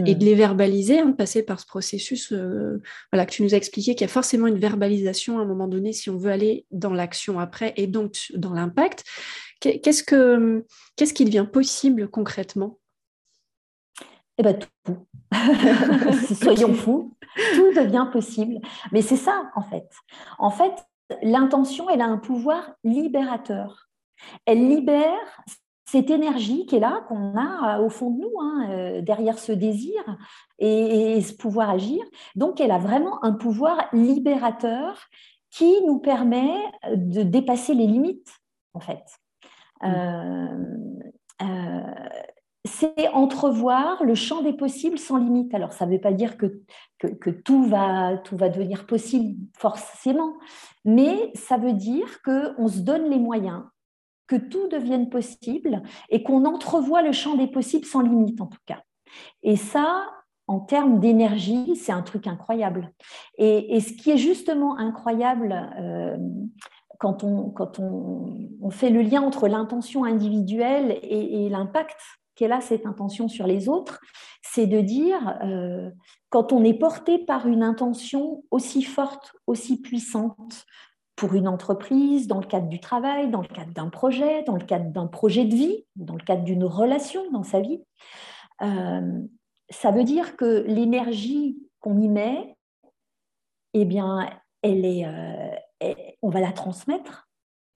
[0.06, 0.26] et de mm.
[0.26, 2.80] les verbaliser, hein, de passer par ce processus euh,
[3.12, 5.68] voilà, que tu nous as expliqué, qu'il y a forcément une verbalisation à un moment
[5.68, 9.04] donné si on veut aller dans l'action après et donc dans l'impact.
[9.60, 10.64] Qu'est-ce, que,
[10.96, 12.78] qu'est-ce qui devient possible concrètement?
[14.38, 15.06] Eh bien, tout.
[16.40, 17.16] Soyons fous,
[17.54, 18.60] tout devient possible.
[18.92, 19.88] Mais c'est ça, en fait.
[20.38, 20.74] En fait,
[21.22, 23.88] l'intention, elle a un pouvoir libérateur.
[24.46, 25.42] Elle libère
[25.90, 29.38] cette énergie qui est là, qu'on a euh, au fond de nous, hein, euh, derrière
[29.38, 30.02] ce désir
[30.58, 32.04] et, ce pouvoir agir.
[32.34, 34.98] Donc, elle a vraiment un pouvoir libérateur
[35.50, 36.56] qui nous permet
[36.94, 38.30] de dépasser les limites,
[38.74, 39.04] en fait.
[39.82, 39.88] Mm.
[41.40, 41.94] Euh,
[42.68, 45.54] c'est entrevoir le champ des possibles sans limite.
[45.54, 46.60] Alors, ça ne veut pas dire que,
[47.44, 50.34] tout, va, tout va devenir possible forcément,
[50.84, 53.62] mais ça veut dire qu'on se donne les moyens,
[54.26, 58.60] que tout devienne possible et qu'on entrevoit le champ des possibles sans limite en tout
[58.66, 58.82] cas.
[59.42, 60.06] Et ça,
[60.46, 62.92] en termes d'énergie, c'est un truc incroyable.
[63.38, 66.16] Et, ce qui est justement incroyable euh,
[66.98, 71.96] quand, on, quand on, fait le lien entre l'intention individuelle et l'impact
[72.38, 74.00] qu'elle a cette intention sur les autres,
[74.42, 75.90] c'est de dire, euh,
[76.30, 80.64] quand on est porté par une intention aussi forte, aussi puissante,
[81.16, 84.64] pour une entreprise, dans le cadre du travail, dans le cadre d'un projet, dans le
[84.64, 87.82] cadre d'un projet de vie, dans le cadre d'une relation dans sa vie,
[88.62, 89.20] euh,
[89.68, 92.56] ça veut dire que l'énergie qu'on y met,
[93.74, 94.30] eh bien,
[94.62, 97.28] elle est, euh, on va la transmettre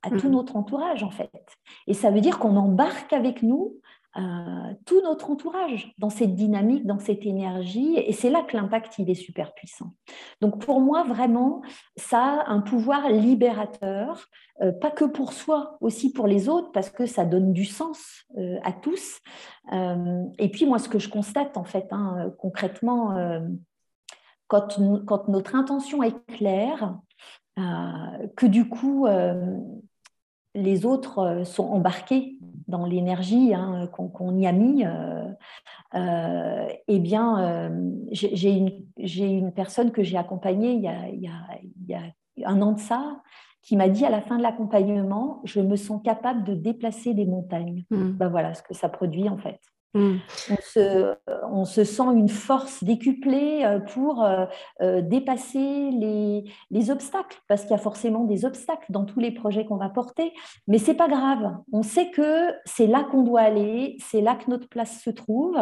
[0.02, 0.32] à tout mmh.
[0.32, 1.56] notre entourage en fait.
[1.88, 3.80] Et ça veut dire qu'on embarque avec nous
[4.18, 7.96] euh, tout notre entourage dans cette dynamique, dans cette énergie.
[7.96, 9.94] Et c'est là que l'impact, il est super puissant.
[10.42, 11.62] Donc pour moi, vraiment,
[11.96, 14.28] ça a un pouvoir libérateur,
[14.60, 18.26] euh, pas que pour soi, aussi pour les autres, parce que ça donne du sens
[18.36, 19.20] euh, à tous.
[20.38, 23.14] et puis moi, ce que je constate, en fait, hein, concrètement,
[24.48, 26.98] quand, quand, notre intention est claire,
[27.56, 29.06] que du coup
[30.54, 34.84] les autres sont embarqués dans l'énergie hein, qu'on y a mis,
[35.94, 37.70] eh bien,
[38.10, 41.94] j'ai une, une, personne que j'ai accompagnée il y, a, il, y a, il y,
[41.94, 42.02] a,
[42.44, 43.20] un an de ça,
[43.62, 47.26] qui m'a dit à la fin de l'accompagnement, je me sens capable de déplacer des
[47.26, 47.84] montagnes.
[47.90, 48.10] Mmh.
[48.10, 49.60] Ben voilà ce que ça produit en fait.
[49.94, 50.16] Mm.
[51.50, 54.46] On, se, sent une force décuplée euh, pour euh,
[54.80, 59.66] euh, dépasser les, obstacles, parce qu'il y a forcément des obstacles dans tous les projets
[59.66, 60.32] qu'on va porter,
[60.66, 61.56] mais c'est pas grave.
[61.72, 65.56] On sait que c'est là qu'on doit aller, c'est là que notre place se trouve,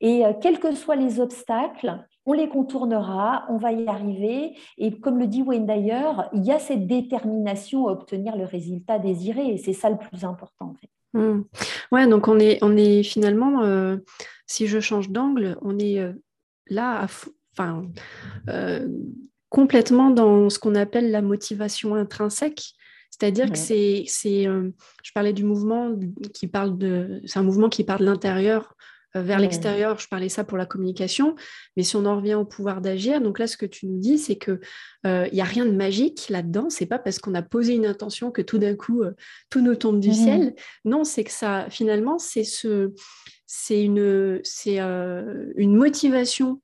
[0.00, 4.56] et quels que soient les obstacles, on les contournera, on va y arriver.
[4.78, 8.98] Et comme le dit Wayne d'ailleurs, il y a cette détermination à obtenir le résultat
[8.98, 10.74] désiré, et c'est ça le plus important.
[11.14, 11.42] Mmh.
[11.90, 13.96] Ouais, donc on est, on est finalement, euh,
[14.46, 16.12] si je change d'angle, on est euh,
[16.68, 17.06] là,
[17.52, 17.86] enfin,
[18.48, 18.88] euh,
[19.48, 22.62] complètement dans ce qu'on appelle la motivation intrinsèque.
[23.10, 25.94] C'est-à-dire que c'est, c'est je parlais du mouvement
[26.32, 28.74] qui parle de, c'est un mouvement qui part de l'intérieur
[29.16, 31.34] euh, vers l'extérieur, je parlais ça pour la communication,
[31.76, 34.18] mais si on en revient au pouvoir d'agir, donc là, ce que tu nous dis,
[34.18, 34.60] c'est que
[35.04, 36.70] il euh, n'y a rien de magique là-dedans.
[36.70, 39.12] C'est pas parce qu'on a posé une intention que tout d'un coup euh,
[39.50, 40.54] tout nous tombe du mmh ciel.
[40.84, 42.92] Non, c'est que ça, finalement, c'est ce,
[43.46, 46.60] c'est une, c'est une motivation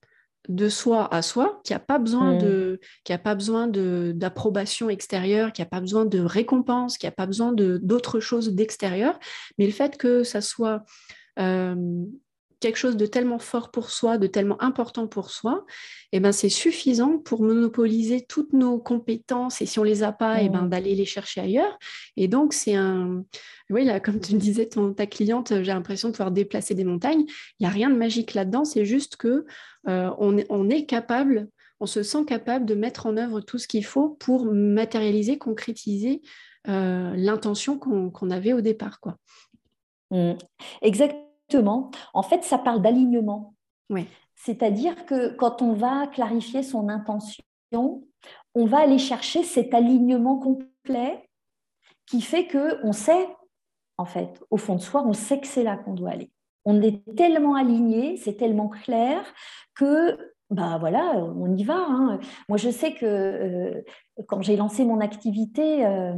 [0.49, 2.39] de soi à soi, qui n'a pas besoin mmh.
[2.39, 7.05] de, qui a pas besoin de d'approbation extérieure, qui n'a pas besoin de récompense, qui
[7.05, 9.19] n'a pas besoin de d'autres choses d'extérieur,
[9.59, 10.85] mais le fait que ça soit
[12.61, 15.65] quelque chose de tellement fort pour soi, de tellement important pour soi,
[16.13, 20.43] eh ben, c'est suffisant pour monopoliser toutes nos compétences et si on les a pas,
[20.43, 21.79] eh ben, d'aller les chercher ailleurs.
[22.17, 23.25] Et donc, c'est un...
[23.71, 27.25] Oui, là, comme tu disais, ton, ta cliente, j'ai l'impression de pouvoir déplacer des montagnes.
[27.29, 29.47] Il n'y a rien de magique là-dedans, c'est juste que
[29.89, 31.49] euh, on, on est capable,
[31.81, 36.23] on se sent capable de mettre en œuvre tout ce qu'il faut pour matérialiser, concrétiser
[36.67, 39.01] euh, l'intention qu'on avait au départ.
[39.01, 39.17] Quoi.
[40.11, 40.33] Mmh.
[40.83, 43.55] Exactement en fait, ça parle d'alignement.
[44.35, 48.05] C'est-à-dire que quand on va clarifier son intention,
[48.55, 51.29] on va aller chercher cet alignement complet
[52.07, 53.29] qui fait que on sait,
[53.97, 56.31] en fait, au fond de soi, on sait que c'est là qu'on doit aller.
[56.65, 59.25] On est tellement aligné, c'est tellement clair
[59.75, 60.17] que
[60.51, 61.77] bah voilà, on y va.
[61.79, 62.21] Hein.
[62.49, 63.83] Moi, je sais que euh,
[64.27, 66.13] quand j'ai lancé mon activité, euh,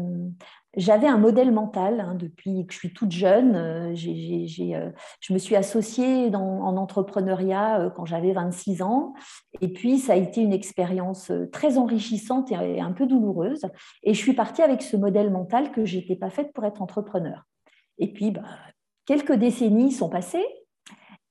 [0.77, 3.57] j'avais un modèle mental hein, depuis que je suis toute jeune.
[3.57, 9.15] Euh, euh, je me suis associée en entrepreneuriat quand j'avais 26 ans.
[9.61, 13.67] Et puis, ça a été une expérience très enrichissante et, un peu douloureuse.
[14.03, 16.83] Et je suis partie avec ce modèle mental que je n'étais pas faite pour être
[16.83, 17.45] entrepreneur.
[17.99, 18.43] Et puis, bah,
[19.05, 20.47] quelques décennies sont passées.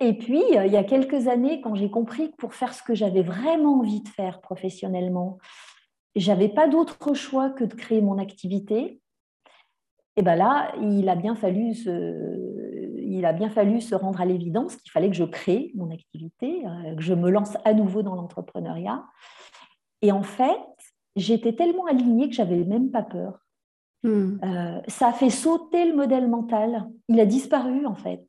[0.02, 2.96] Et puis, il y a quelques années, quand j'ai compris que pour faire ce que
[2.96, 5.40] j'avais vraiment envie de faire professionnellement,
[6.16, 9.02] j'avais pas d'autre choix que de créer mon activité
[10.20, 11.90] et bien là, il a bien fallu se,
[13.02, 16.66] il a bien fallu se rendre à l'évidence qu'il fallait que je crée mon activité,
[16.66, 19.06] euh, que je me lance à nouveau dans l'entrepreneuriat.
[20.02, 20.60] Et en fait,
[21.16, 23.40] j'étais tellement alignée que j'avais même pas peur.
[24.04, 24.40] Hmm.
[24.44, 26.90] Euh, ça a fait sauter le modèle mental.
[27.08, 28.26] Il a disparu en fait.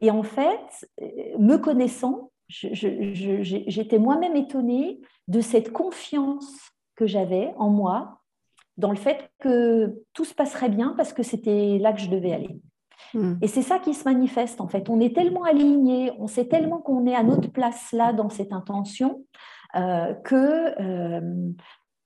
[0.00, 7.70] Et en fait, euh, me connaissant, j'étais moi-même étonnée de cette confiance que j'avais en
[7.70, 8.20] moi
[8.76, 12.32] dans le fait que tout se passerait bien parce que c'était là que je devais
[12.32, 12.60] aller.
[13.12, 13.34] Hmm.
[13.42, 14.88] Et c'est ça qui se manifeste en fait.
[14.88, 18.52] On est tellement aligné, on sait tellement qu'on est à notre place là dans cette
[18.52, 19.24] intention
[19.76, 21.50] euh, que euh,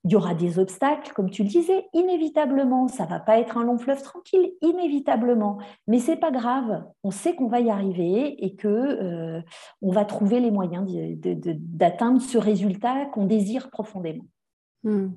[0.05, 2.89] il y aura des obstacles, comme tu le disais, inévitablement.
[2.89, 5.59] Ça va pas être un long fleuve tranquille, inévitablement.
[5.87, 6.85] Mais c'est pas grave.
[7.03, 9.43] On sait qu'on va y arriver et que euh,
[9.83, 14.25] on va trouver les moyens d'atteindre ce résultat qu'on désire profondément.
[14.85, 15.09] Hmm.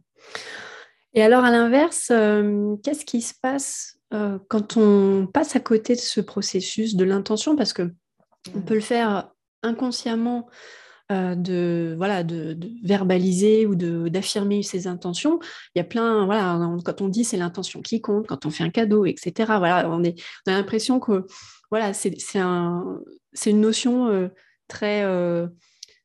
[1.14, 5.96] Et alors, à l'inverse, euh, qu'est-ce qui se passe euh, quand on passe à côté
[5.96, 7.56] de ce processus de l'intention?
[7.56, 7.92] Parce que
[8.56, 9.30] on peut le faire
[9.62, 10.50] inconsciemment
[11.12, 15.40] euh, de, voilà, de, verbaliser ou d'affirmer ses intentions.
[15.76, 18.64] Il y a plein, voilà, quand on dit c'est l'intention qui compte, quand on fait
[18.64, 19.34] un cadeau, etc.
[19.58, 21.26] Voilà, on, est, on a l'impression que
[21.70, 23.00] voilà, c'est un,
[23.46, 24.30] une notion
[24.68, 25.04] très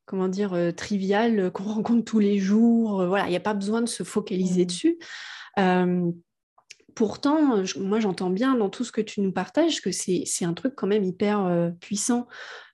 [0.07, 3.03] comment dire, euh, trivial euh, qu'on rencontre tous les jours.
[3.03, 4.67] Euh, voilà, il n'y a pas besoin de se focaliser mmh.
[4.67, 4.99] dessus.
[6.95, 10.75] pourtant, moi, j'entends bien dans tout ce que tu nous partages que c'est un truc
[10.75, 12.27] quand même hyper puissant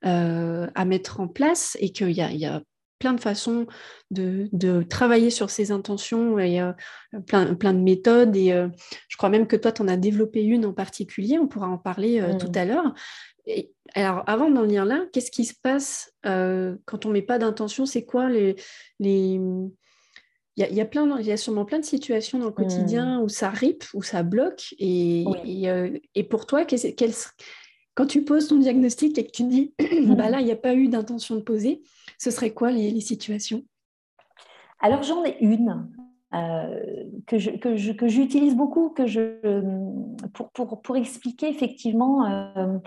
[0.03, 2.63] à mettre en place et qu'il y, y a,
[3.01, 3.67] plein de façons
[4.13, 6.61] de, de, travailler sur ses intentions et
[7.27, 8.37] plein, plein, de méthodes.
[8.37, 8.51] Et
[9.09, 11.37] je crois même que toi, tu en as développé une en particulier.
[11.41, 12.59] On pourra en parler tout mmh.
[12.59, 12.95] à l'heure
[13.95, 17.39] alors, avant d'en venir là, qu'est-ce qui se passe euh, quand on ne met pas
[17.39, 17.87] d'intention?
[17.87, 18.57] C'est quoi les,
[19.01, 19.41] les,
[20.57, 23.25] Il y, a, plein, il y a sûrement plein de situations dans le quotidien hmm.
[23.25, 24.75] où ça ripe, où ça bloque.
[24.79, 25.25] Et,
[25.67, 26.65] euh, et, pour toi,
[27.95, 29.75] quand tu poses ton diagnostic et que tu dis,
[30.17, 31.83] bah là, il n'y a pas eu d'intention de poser,
[32.19, 33.65] ce serait quoi les, situations?
[34.81, 35.89] Alors j'en ai une.
[36.35, 39.39] Euh, que, j'utilise beaucoup que je,
[40.33, 42.25] pour, pour, pour expliquer effectivement
[42.57, 42.79] euh,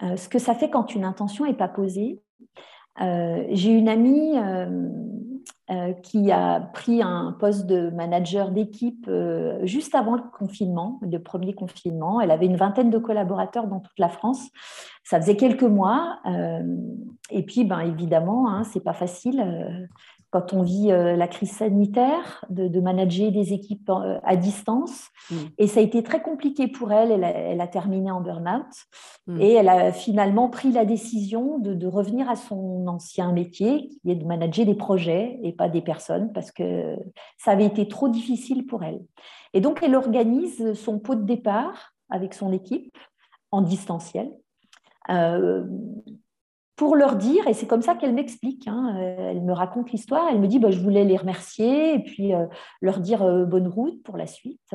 [0.00, 2.20] ce que ça fait quand une intention n'est pas posée.
[2.98, 4.36] J'ai une amie
[5.70, 11.18] euh, qui a pris un poste de manager d'équipe euh, juste avant le confinement, le
[11.18, 12.20] premier confinement.
[12.20, 14.48] Elle avait une vingtaine de collaborateurs dans toute la France.
[15.04, 16.18] Ça faisait quelques mois.
[16.26, 16.62] Euh,
[17.30, 19.88] et puis, ben, évidemment, hein, c'est pas facile
[20.32, 25.10] quand on vit euh, la crise sanitaire, de, manager des équipes euh, à distance.
[25.30, 25.36] Mm.
[25.58, 27.22] Et ça a été très compliqué pour elle.
[27.22, 28.66] Elle a, terminé en burn-out.
[29.26, 29.40] Mm.
[29.42, 34.14] Et elle a finalement pris la décision de, revenir à son ancien métier, qui est
[34.14, 36.96] de manager des projets et pas des personnes, parce que
[37.36, 39.02] ça avait été trop difficile pour elle.
[39.52, 42.96] Et donc, elle organise son pot de départ avec son équipe
[43.50, 44.30] en distanciel.
[45.10, 45.64] Euh,
[46.82, 50.26] pour leur dire, et c'est comme ça qu'elle m'explique, hein, euh, elle me raconte l'histoire,
[50.28, 52.46] elle me dit, bah, je voulais les remercier et puis euh,
[52.80, 54.74] leur dire euh, bonne route pour la suite.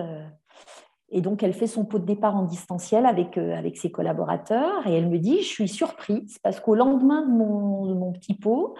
[1.09, 4.93] Et donc, elle fait son pot de départ en distanciel avec, avec ses collaborateurs et
[4.93, 8.75] elle me dit, je suis surprise parce qu'au lendemain de mon, petit pot,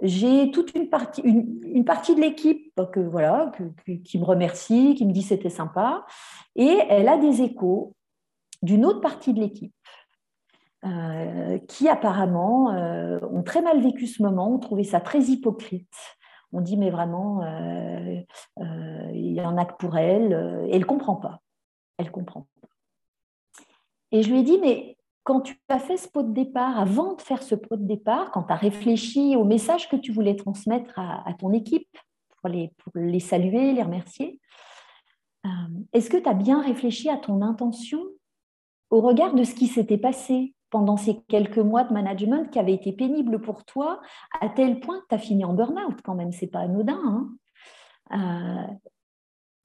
[0.00, 3.50] j'ai toute une partie, une, partie de l'équipe que, voilà,
[4.04, 6.06] qui me remercie, qui me dit c'était sympa,
[6.54, 7.96] et elle a des échos
[8.62, 9.72] d'une autre partie de l'équipe
[10.84, 15.92] euh, qui apparemment euh, ont très mal vécu ce moment, ont trouvé ça très hypocrite.
[16.52, 18.20] On dit mais vraiment, euh,
[19.12, 20.32] il y en a que pour elle,
[20.70, 21.40] elle ne comprend pas.
[21.96, 22.68] Elle comprend pas.
[24.12, 27.14] Et je lui ai dit, mais quand tu as fait ce pot de départ, avant
[27.14, 30.36] de faire ce pot de départ, quand tu as réfléchi au message que tu voulais
[30.36, 31.88] transmettre à, ton équipe
[32.40, 34.40] pour les, saluer, les remercier,
[35.92, 38.00] est-ce que tu as bien réfléchi à ton intention
[38.90, 40.54] au regard de ce qui s'était passé?
[40.70, 44.00] Pendant ces quelques mois de management qui avaient été pénibles pour toi,
[44.40, 47.00] à tel point que tu as fini en burn-out quand même, c'est pas anodin.
[47.04, 47.28] Hein.
[48.12, 48.74] Euh,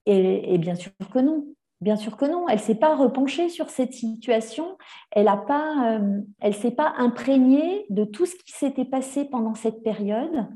[0.05, 1.47] et, bien sûr que non.
[1.81, 2.47] Bien sûr que non.
[2.47, 4.77] Elle ne s'est pas repenchée sur cette situation.
[5.11, 9.55] Elle ne pas, euh, elle s'est pas imprégnée de tout ce qui s'était passé pendant
[9.55, 10.47] cette période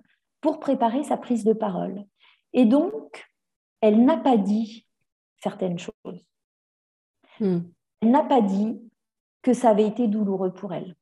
[0.42, 2.06] pour préparer sa prise de parole.
[2.54, 3.26] Et donc,
[3.82, 4.88] elle n'a pas dit
[5.42, 6.26] certaines choses.
[7.40, 7.60] Hmm.
[8.02, 8.80] Elle n'a pas dit
[9.48, 10.94] que ça avait été douloureux pour elle.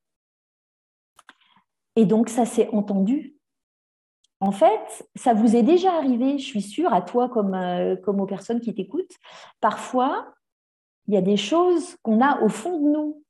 [1.96, 3.36] Et donc, ça s'est entendu.
[4.40, 8.22] En fait, ça vous est déjà arrivé, je suis sûre, à toi comme, euh, comme
[8.22, 9.16] aux personnes qui t'écoutent.
[9.62, 10.32] Parfois,
[11.08, 13.24] il y a des choses qu'on a au fond de nous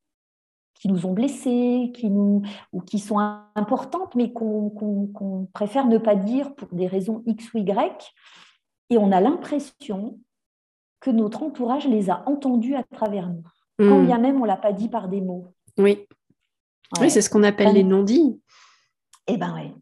[0.73, 2.41] qui nous ont blessés, qui nous,
[2.73, 3.19] ou qui sont
[3.55, 8.13] importantes, mais qu'on préfère ne pas dire pour des raisons X ou Y.
[8.89, 10.19] Et on a l'impression
[10.99, 13.47] que notre entourage les a entendues à travers nous
[13.77, 14.05] quand hmm.
[14.05, 15.53] bien même on ne l'a pas dit par des mots.
[15.77, 16.05] Oui,
[16.99, 18.41] oui c'est ce qu'on appelle les non-dits.
[19.27, 19.73] Eh bien oui,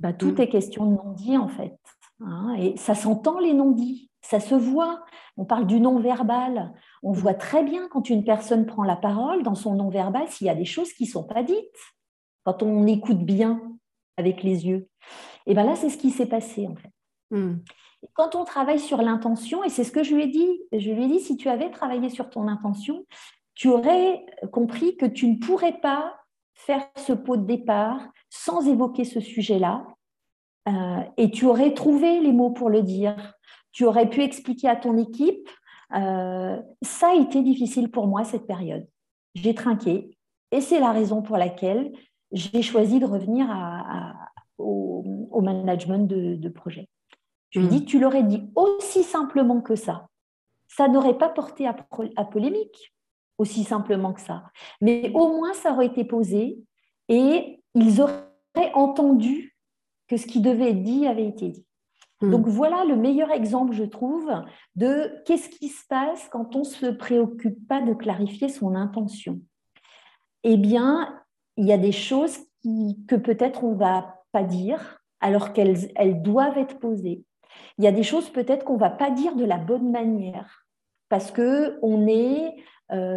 [0.00, 0.40] bah, tout hmm.
[0.40, 1.78] est question de non-dits en fait.
[2.20, 5.04] Hein, et ça s'entend les non-dits, ça se voit.
[5.36, 6.72] On parle du non-verbal.
[7.02, 10.50] On voit très bien quand une personne prend la parole dans son non-verbal s'il y
[10.50, 11.56] a des choses qui ne sont pas dites,
[12.44, 13.60] quand on écoute bien
[14.16, 14.88] avec les yeux.
[15.46, 16.90] Et bien là, c'est ce qui s'est passé en fait.
[17.30, 17.58] Hmm.
[18.14, 21.04] Quand on travaille sur l'intention, et c'est ce que je lui ai dit, je lui
[21.04, 23.04] ai dit, si tu avais travaillé sur ton intention,
[23.56, 26.14] tu aurais compris que tu ne pourrais pas
[26.52, 29.86] faire ce pot de départ sans évoquer ce sujet-là.
[30.68, 33.34] Euh, et tu aurais trouvé les mots pour le dire.
[33.72, 35.48] Tu aurais pu expliquer à ton équipe.
[35.94, 38.86] Euh, ça a été difficile pour moi cette période.
[39.34, 40.16] J'ai trinqué.
[40.52, 41.92] Et c'est la raison pour laquelle
[42.32, 43.46] j'ai choisi de revenir
[44.58, 45.02] au,
[45.40, 46.88] management de, projet.
[47.50, 50.08] Je lui ai dit, tu l'aurais dit aussi simplement que ça.
[50.68, 52.92] Ça n'aurait pas porté à polémique
[53.38, 54.44] aussi simplement que ça.
[54.80, 56.58] Mais au moins, ça aurait été posé
[57.08, 59.56] et ils auraient entendu
[60.08, 61.66] que ce qui devait être dit avait été dit.
[62.20, 62.30] Hmm.
[62.30, 64.32] Donc voilà le meilleur exemple, je trouve,
[64.74, 69.40] de qu'est-ce qui se passe quand on ne se préoccupe pas de clarifier son intention.
[70.42, 71.22] Eh bien,
[71.56, 72.38] il y a des choses
[73.08, 77.24] que peut-être on ne va pas dire alors qu'elles elles doivent être posées.
[77.78, 80.66] Il y a des choses peut-être qu'on ne va pas dire de la bonne manière
[81.08, 82.60] parce qu'on est euh,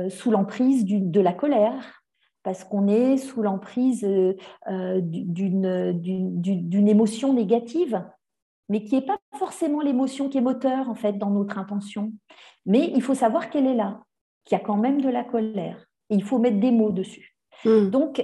[0.09, 1.99] sous l'emprise de la colère,
[2.43, 4.35] parce qu'on est sous l'emprise euh,
[4.67, 8.03] euh, d'une émotion négative,
[8.69, 12.13] mais qui n'est pas forcément l'émotion qui est moteur en fait dans notre intention.
[12.65, 14.01] Mais il faut savoir qu'elle est là,
[14.45, 15.85] qu'il y a quand même de la colère.
[16.09, 17.35] Et il faut mettre des mots dessus.
[17.65, 17.89] Hmm.
[17.89, 18.23] Donc,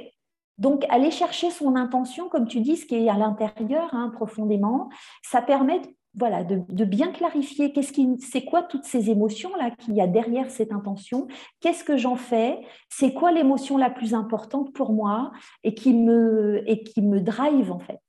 [0.58, 4.90] donc, aller chercher son intention, comme tu dis, ce qui est à l'intérieur, hein, profondément,
[5.22, 5.82] ça permet
[6.18, 10.50] voilà, de, bien clarifier qu'est-ce qui, c'est quoi toutes ces émotions-là qu'il y a derrière
[10.50, 11.28] cette intention,
[11.60, 12.60] qu'est-ce que j'en fais,
[12.90, 15.32] c'est quoi l'émotion la plus importante pour moi
[15.64, 18.02] et qui me, et qui me drive en fait,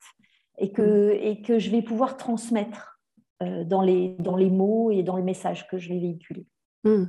[0.58, 1.18] et que, mm.
[1.22, 3.00] et que je vais pouvoir transmettre
[3.42, 6.46] euh, dans, les, dans les mots et dans le message que je vais véhiculer.
[6.86, 7.06] Mmh.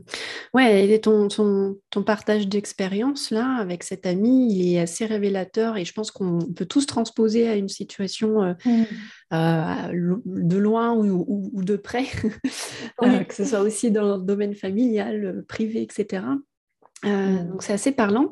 [0.55, 5.85] Ouais, et ton, ton, partage d'expérience là avec cet ami, il est assez révélateur et
[5.85, 8.83] je pense qu'on peut tous transposer à une situation euh, mmh.
[9.33, 12.05] euh, de loin ou, de près,
[13.03, 16.23] euh, que ce soit aussi dans le domaine familial, privé, etc.
[17.03, 17.49] Mmh.
[17.49, 18.31] Donc c'est assez parlant.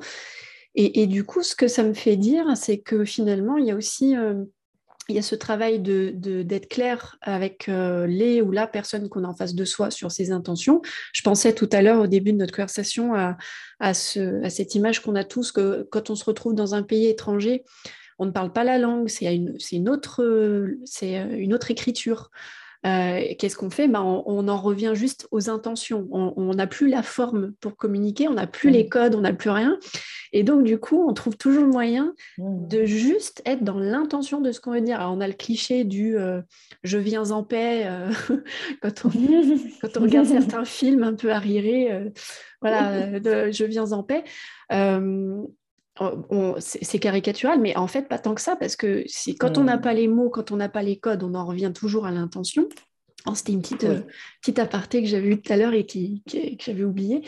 [0.74, 3.72] Et, et, du coup, ce que ça me fait dire, c'est que finalement, il y
[3.72, 4.14] a aussi
[5.08, 9.28] il y a ce travail d'être clair avec euh, les ou la personne qu'on a
[9.28, 10.82] en face de soi sur ses intentions.
[11.14, 13.38] Je pensais tout à l'heure au début de notre conversation à,
[13.80, 16.84] à, ce, à cette image qu'on a tous que quand on se retrouve dans un
[16.84, 17.64] pays étranger,
[18.18, 20.22] on ne parle pas la langue, c'est une autre
[21.70, 22.32] écriture.
[22.86, 23.88] Euh, qu'est-ce qu'on fait?
[23.88, 26.08] Ben, on, en revient juste aux intentions.
[26.12, 29.50] On n'a plus la forme pour communiquer, on n'a plus les codes, on n'a plus
[29.50, 29.80] rien.
[30.34, 34.52] Et donc, du coup, on trouve toujours le moyen de juste être dans l'intention de
[34.52, 35.00] ce qu'on veut dire.
[35.00, 36.42] Alors, on a le cliché du euh,
[36.84, 38.12] je viens en paix euh,
[38.82, 39.10] quand, on,
[39.82, 42.12] quand, on, regarde certains films un peu arriérés.
[42.62, 44.24] voilà, de, je viens en paix
[46.60, 49.78] c'est caricatural, mais en fait, pas tant que ça, parce que si, quand on n'a
[49.78, 52.68] pas les mots, quand on n'a pas les codes, on en revient toujours à l'intention.
[53.28, 54.02] Oh, c'était une petite, euh,
[54.42, 57.24] petite aparté que j'avais eue tout à l'heure et qui, que j'avais oublié.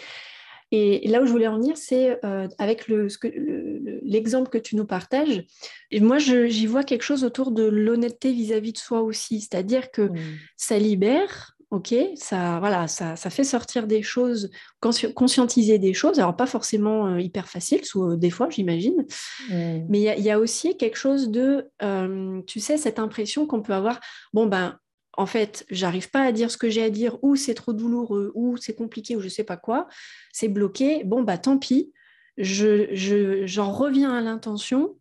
[0.71, 5.45] Et là où je voulais en venir, c'est euh, avec l'exemple que tu nous partages.
[5.91, 9.39] Et moi, j'y vois quelque chose autour de l'honnêteté vis-à-vis de soi aussi.
[9.39, 10.09] C'est-à-dire que
[10.57, 14.49] ça libère, ok, ça, voilà, ça, ça, fait sortir des choses,
[14.79, 19.05] conscientiser des choses, alors pas forcément euh, hyper facile, sous, euh, des fois, j'imagine,
[19.49, 19.85] mmh.
[19.89, 23.73] mais il y, a aussi quelque chose de, euh, tu sais, cette impression qu'on peut
[23.73, 23.99] avoir,
[24.33, 24.79] bon, ben,
[25.17, 28.31] en fait, j'arrive pas à dire ce que j'ai à dire, ou c'est trop douloureux,
[28.35, 29.87] ou c'est compliqué, ou je sais pas quoi,
[30.31, 31.91] c'est bloqué, bon, bah tant pis,
[32.37, 34.96] je, j'en reviens à l'intention,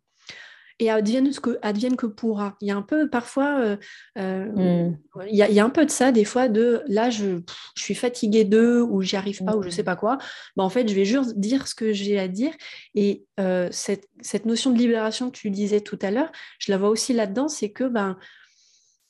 [0.79, 2.55] et advienne, ce que, advienne que pourra.
[2.61, 3.77] Il y a un peu parfois, euh,
[4.17, 4.97] euh, hmm.
[5.29, 7.39] il, y a, un peu de ça des fois de là je,
[7.75, 10.17] je suis fatiguée d'eux ou j'y arrive pas ou je sais pas quoi.
[10.55, 12.53] Bah, en fait je vais juste dire ce que j'ai à dire
[12.93, 16.77] et euh, cette, cette, notion de libération que tu disais tout à l'heure, je la
[16.77, 18.17] vois aussi là-dedans, c'est que ben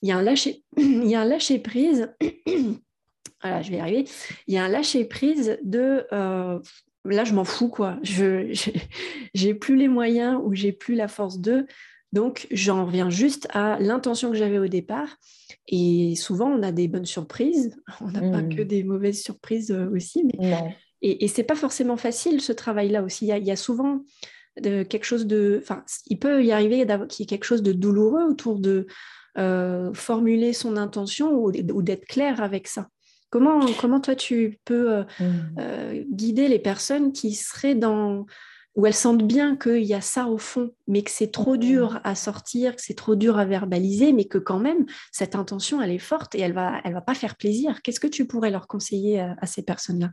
[0.01, 2.13] il y a un lâcher, il y a un lâcher prise.
[3.41, 4.05] voilà, je vais y arriver.
[4.47, 6.05] Il y a un lâcher prise de
[7.07, 7.97] là, je m'en fous, quoi.
[8.03, 8.53] Je
[9.33, 11.65] j'ai plus les moyens ou j'ai plus la force d'eux.
[12.13, 15.17] Donc, j'en reviens juste à l'intention que j'avais au départ.
[15.67, 17.75] Et souvent, on a des bonnes surprises.
[18.01, 18.67] On n'a pas que hmm.
[18.67, 20.23] des mauvaises surprises euh, aussi.
[20.23, 20.75] Mais...
[21.01, 23.27] Et, et c'est pas forcément facile, ce travail-là aussi.
[23.27, 24.03] Il y, a, souvent
[24.61, 25.59] de, quelque chose de...
[25.61, 28.87] Enfin, il peut y arriver qu'il y ait quelque chose de douloureux autour de
[29.37, 31.51] euh, formuler son intention ou
[31.83, 32.87] d'être clair avec ça.
[33.29, 35.25] Comment, comment toi, tu peux euh, mmh.
[35.59, 38.25] euh, guider les personnes qui seraient dans
[38.75, 41.99] où elles sentent bien qu'il y a ça au fond, mais que c'est trop dur
[42.03, 45.89] à sortir, que c'est trop dur à verbaliser, mais que quand même, cette intention, elle
[45.89, 47.81] est forte et elle va, elle va pas faire plaisir.
[47.81, 50.11] Qu'est-ce que tu pourrais leur conseiller à, ces personnes-là?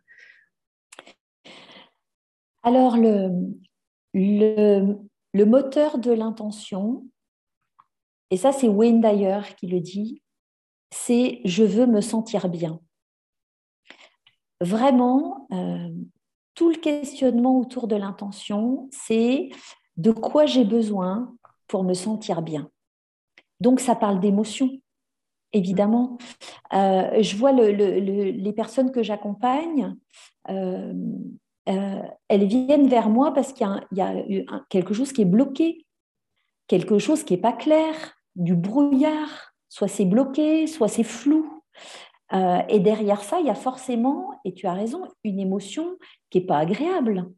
[2.63, 3.29] Alors, le,
[4.15, 4.95] le,
[5.35, 7.07] le moteur de l'intention,
[8.31, 10.23] et ça c'est Wayne Dyer qui le dit,
[10.91, 12.81] c'est je veux me sentir bien
[14.65, 15.89] vraiment, euh,
[16.55, 19.51] tout le questionnement autour de l'intention, c'est
[19.97, 21.35] de quoi j'ai besoin
[21.67, 22.69] pour me sentir bien.
[23.61, 24.71] Donc, ça parle d'émotion,
[25.53, 26.19] évidemment.
[26.73, 29.95] Euh, je vois les personnes que j'accompagne,
[31.69, 34.15] euh, elles viennent vers moi parce qu'il y a,
[34.69, 35.87] quelque chose qui est bloqué,
[36.67, 37.95] quelque chose qui n'est pas clair,
[38.37, 39.55] du brouillard.
[39.69, 41.63] Soit c'est bloqué, soit c'est flou.
[42.33, 45.97] Euh, et derrière ça, il y a forcément, et tu as raison, une émotion
[46.31, 47.31] qui n'est pas agréable.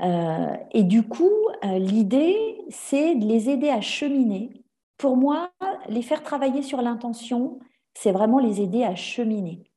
[0.00, 1.32] Euh, et du coup,
[1.64, 4.62] euh, l'idée, c'est de les aider à cheminer.
[4.96, 5.50] Pour moi,
[5.88, 7.58] les faire travailler sur l'intention,
[7.94, 9.70] c'est vraiment les aider à cheminer.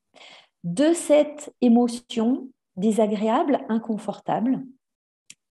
[0.63, 4.63] De cette émotion désagréable, inconfortable,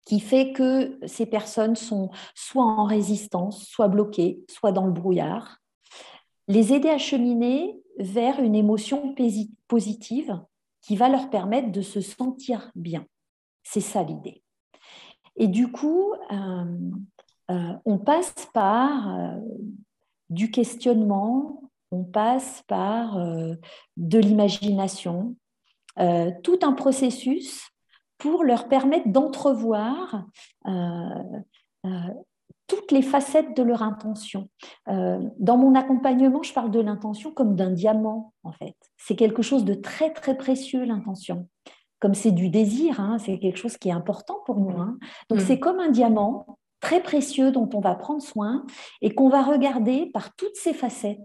[0.04, 5.58] qui fait que ces personnes sont soit en résistance, soit bloquées, soit dans le brouillard,
[6.48, 9.14] les aider à cheminer vers une émotion
[9.68, 10.40] positive
[10.82, 13.04] qui va leur permettre de se sentir bien.
[13.62, 14.42] C'est ça l'idée.
[15.36, 16.64] Et du coup, euh,
[17.50, 19.38] euh, on passe par euh,
[20.30, 23.16] du questionnement, on passe par
[23.96, 25.36] de l'imagination,
[26.42, 27.70] tout un processus
[28.18, 30.26] pour leur permettre d'entrevoir
[32.66, 34.48] toutes les facettes de leur intention.
[34.88, 38.76] Euh, dans mon accompagnement, je parle de l'intention comme d'un diamant, en fait.
[38.96, 41.48] C'est quelque chose de très, très précieux, l'intention.
[42.00, 44.76] Comme c'est du désir, hein, c'est quelque chose qui est important pour nous.
[44.78, 44.98] Hein.
[45.30, 45.42] Donc, mm.
[45.42, 48.64] c'est comme un diamant très précieux dont on va prendre soin
[49.00, 51.20] et qu'on va regarder par toutes ses facettes.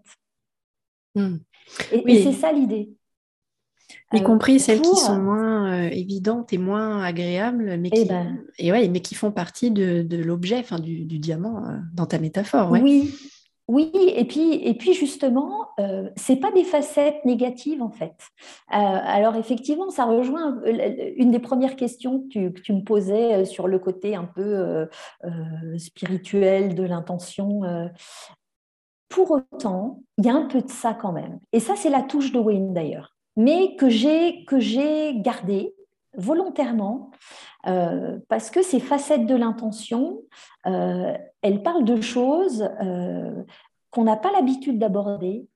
[1.16, 1.38] Mm.
[1.92, 2.92] Et, c'est ça l'idée.
[4.14, 8.06] Y euh, compris celles qui sont moins euh, évidentes et moins agréables, mais eh qui,
[8.06, 8.40] ben.
[8.58, 12.20] et ouais, mais qui font partie de, de l'objet, du, du, diamant euh, dans ta
[12.20, 12.72] métaphore.
[12.72, 13.14] Oui,
[13.68, 18.16] oui, et puis, et puis justement, euh, ce n'est pas des facettes négatives en fait.
[18.68, 20.62] alors effectivement, ça rejoint
[21.16, 24.88] une des premières questions que tu, me posais sur le côté un peu
[25.78, 27.62] spirituel de l'intention.
[29.08, 31.40] Pour autant, il y a un peu de ça quand même.
[31.54, 35.74] Et ça, c'est la touche de Wayne d'ailleurs mais que j'ai que j'ai gardé
[36.18, 37.12] volontairement
[37.68, 40.22] euh, parce que ces facettes de l'intention,
[40.66, 43.44] euh, elles parlent de choses euh,
[43.92, 45.48] qu'on n'a pas l'habitude d'aborder.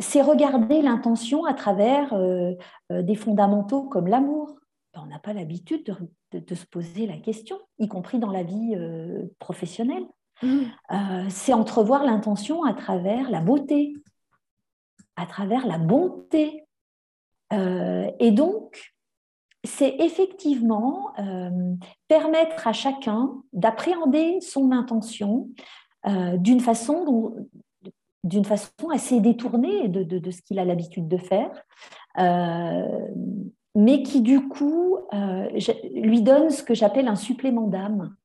[0.00, 2.14] c'est regarder l'intention à travers
[2.90, 4.56] des fondamentaux comme l'amour.
[4.94, 5.84] Ben, on n'a pas l'habitude
[6.32, 8.76] de, se poser la question, y compris dans la vie
[9.38, 10.04] professionnelle.
[10.42, 11.28] Mmh.
[11.30, 13.94] c'est entrevoir l'intention à travers la beauté,
[15.16, 16.64] à travers la bonté.
[17.52, 18.94] Euh, et donc,
[19.64, 21.74] c'est effectivement euh,
[22.08, 25.48] permettre à chacun d'appréhender son intention
[26.06, 27.34] euh, d'une façon
[28.22, 31.62] d'une façon assez détournée de, ce qu'il a l'habitude de faire,
[33.76, 34.98] mais qui du coup
[35.94, 38.16] lui donne ce que j'appelle un supplément d'âme.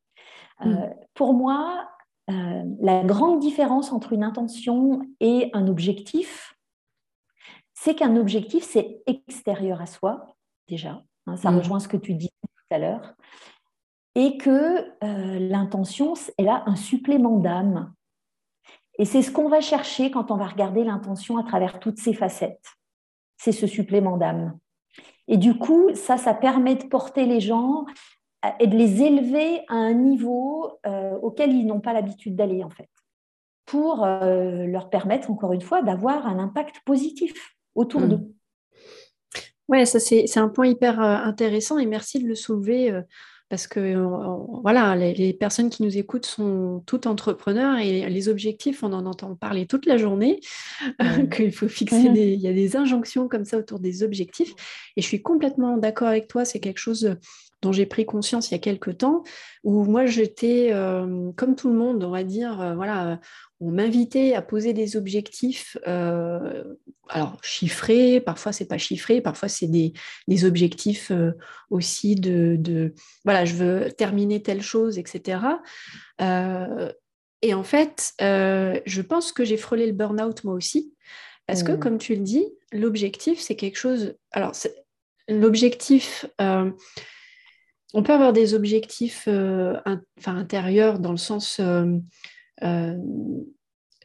[0.60, 0.88] Hmm.
[1.14, 1.88] Pour moi,
[2.28, 6.51] la grande différence entre une intention et un objectif,
[7.84, 10.36] c'est qu'un objectif, c'est extérieur à soi,
[10.68, 11.02] déjà.
[11.26, 11.58] Hein, ça mm.
[11.58, 13.16] rejoint ce que tu dis tout à l'heure.
[14.14, 17.92] Et que euh, l'intention, elle a un supplément d'âme.
[19.00, 22.14] Et c'est ce qu'on va chercher quand on va regarder l'intention à travers toutes ses
[22.14, 22.64] facettes.
[23.38, 24.60] C'est ce supplément d'âme.
[25.28, 27.86] Et du coup, ça, ça permet de porter les gens
[28.60, 32.70] et de les élever à un niveau euh, auquel ils n'ont pas l'habitude d'aller, en
[32.70, 32.90] fait,
[33.66, 38.18] pour euh, leur permettre, encore une fois, d'avoir un impact positif autour d'eux.
[38.18, 38.34] Hmm.
[39.68, 43.02] Ouais, ça c'est un point hyper euh, intéressant et merci de le soulever euh,
[43.48, 48.84] parce que euh, voilà, les, personnes qui nous écoutent sont toutes entrepreneurs et les objectifs,
[48.84, 50.42] on en entend parler toute la journée,
[51.36, 54.54] qu'il faut fixer des, il y a des injonctions comme ça autour des objectifs
[54.98, 57.16] et je suis complètement d'accord avec toi, c'est quelque chose
[57.62, 59.24] dont j'ai pris conscience il y a quelques temps,
[59.64, 60.72] où moi j'étais
[61.36, 63.20] comme tout le monde, on va dire, voilà,
[63.62, 66.64] on m'invitait à poser des objectifs, euh,
[67.10, 69.94] alors chiffrés, parfois c'est pas chiffré, parfois c'est des,
[70.44, 71.34] objectifs euh,
[71.70, 72.94] aussi de,
[73.24, 75.42] voilà, je veux terminer telle chose, etc.
[76.22, 76.92] Euh,
[77.44, 80.96] et en fait, je pense que j'ai frôlé le burn-out moi aussi,
[81.46, 81.80] parce que mmh.
[81.80, 84.16] comme tu le dis, l'objectif c'est quelque chose.
[84.32, 84.54] Alors
[85.28, 86.26] l'objectif.
[87.94, 91.60] On peut avoir des objectifs enfin, intérieurs dans le sens
[92.64, 92.96] euh,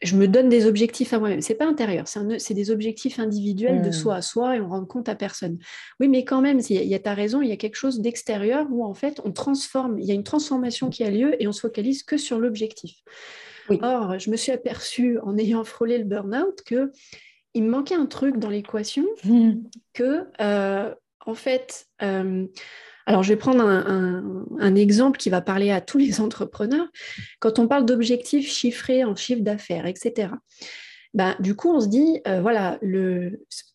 [0.03, 1.41] je me donne des objectifs à moi-même.
[1.41, 3.93] C'est pas intérieur, c'est des objectifs individuels de hmm.
[3.93, 5.57] soi à soi et on rend compte à personne.
[5.99, 8.67] Oui, mais quand même, il y a ta raison, il y a quelque chose d'extérieur
[8.69, 11.51] où en fait on transforme, il y a une transformation qui a lieu et on
[11.51, 12.97] se focalise que sur l'objectif.
[13.81, 16.91] Or, je me suis aperçue en ayant frôlé le burn-out que
[17.53, 19.55] il me manquait un truc dans l'équation hmm.
[19.93, 20.93] que euh,
[21.25, 22.45] en fait euh,
[23.07, 26.87] alors, je vais prendre un, exemple qui va parler à tous les entrepreneurs.
[27.39, 30.29] Quand on parle d'objectifs chiffrés en chiffre d'affaires, etc.,
[31.13, 32.77] ben, du coup, on se dit, euh, voilà,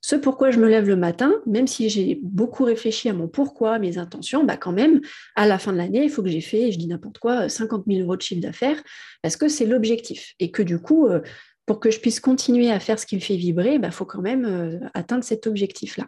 [0.02, 3.78] ce pourquoi je me lève le matin, même si j'ai beaucoup réfléchi à mon pourquoi,
[3.78, 5.00] mes intentions, ben, quand même,
[5.34, 7.84] à la fin de l'année, il faut que j'ai fait, je dis n'importe quoi, 50
[7.86, 8.80] 000 euros de chiffre d'affaires,
[9.22, 10.34] parce que c'est l'objectif.
[10.40, 11.20] Et que du coup, euh,
[11.64, 14.04] pour que je puisse continuer à faire ce qui me fait vibrer, il ben, faut
[14.04, 16.06] quand même euh, atteindre cet objectif-là.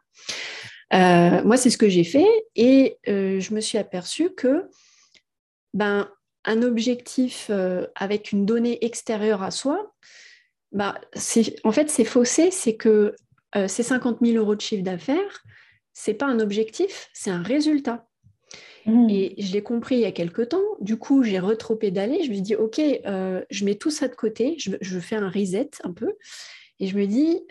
[0.95, 4.68] Euh, moi, c'est ce que j'ai fait et euh, je me suis aperçue que
[5.72, 6.09] ben,
[6.45, 9.95] un objectif euh, avec une donnée extérieure à soi,
[10.72, 10.95] ben,
[11.64, 13.14] en fait, c'est faussé, c'est que
[13.68, 15.45] ces 50 000 euros de chiffre d'affaires,
[15.92, 18.09] ce n'est pas un objectif, c'est un résultat.
[18.84, 19.09] Mmh.
[19.11, 20.64] Et je l'ai compris il y a quelques temps.
[20.80, 22.24] Du coup, j'ai retropé d'aller.
[22.24, 24.57] Je me suis dit, OK, je mets tout ça de côté.
[24.59, 26.14] Je, je, fais un reset un peu.
[26.80, 27.45] Et je me dis,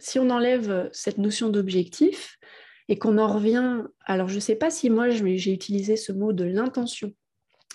[0.00, 2.38] si on enlève cette notion d'objectif
[2.88, 6.32] et qu'on en revient, alors je ne sais pas si moi j'ai utilisé ce mot
[6.32, 7.12] de l'intention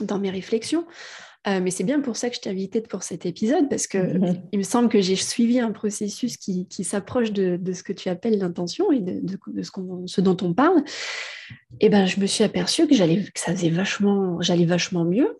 [0.01, 0.85] dans mes réflexions,
[1.47, 3.97] euh, mais c'est bien pour ça que je t'ai invité pour cet épisode, parce que
[4.51, 8.39] il me semble que j'ai suivi un processus qui, s'approche de, ce que tu appelles
[8.39, 9.21] l'intention et de,
[10.07, 10.83] ce, dont on parle.
[11.79, 15.39] Et ben, je me suis aperçue que j'allais, que ça faisait vachement, j'allais vachement mieux.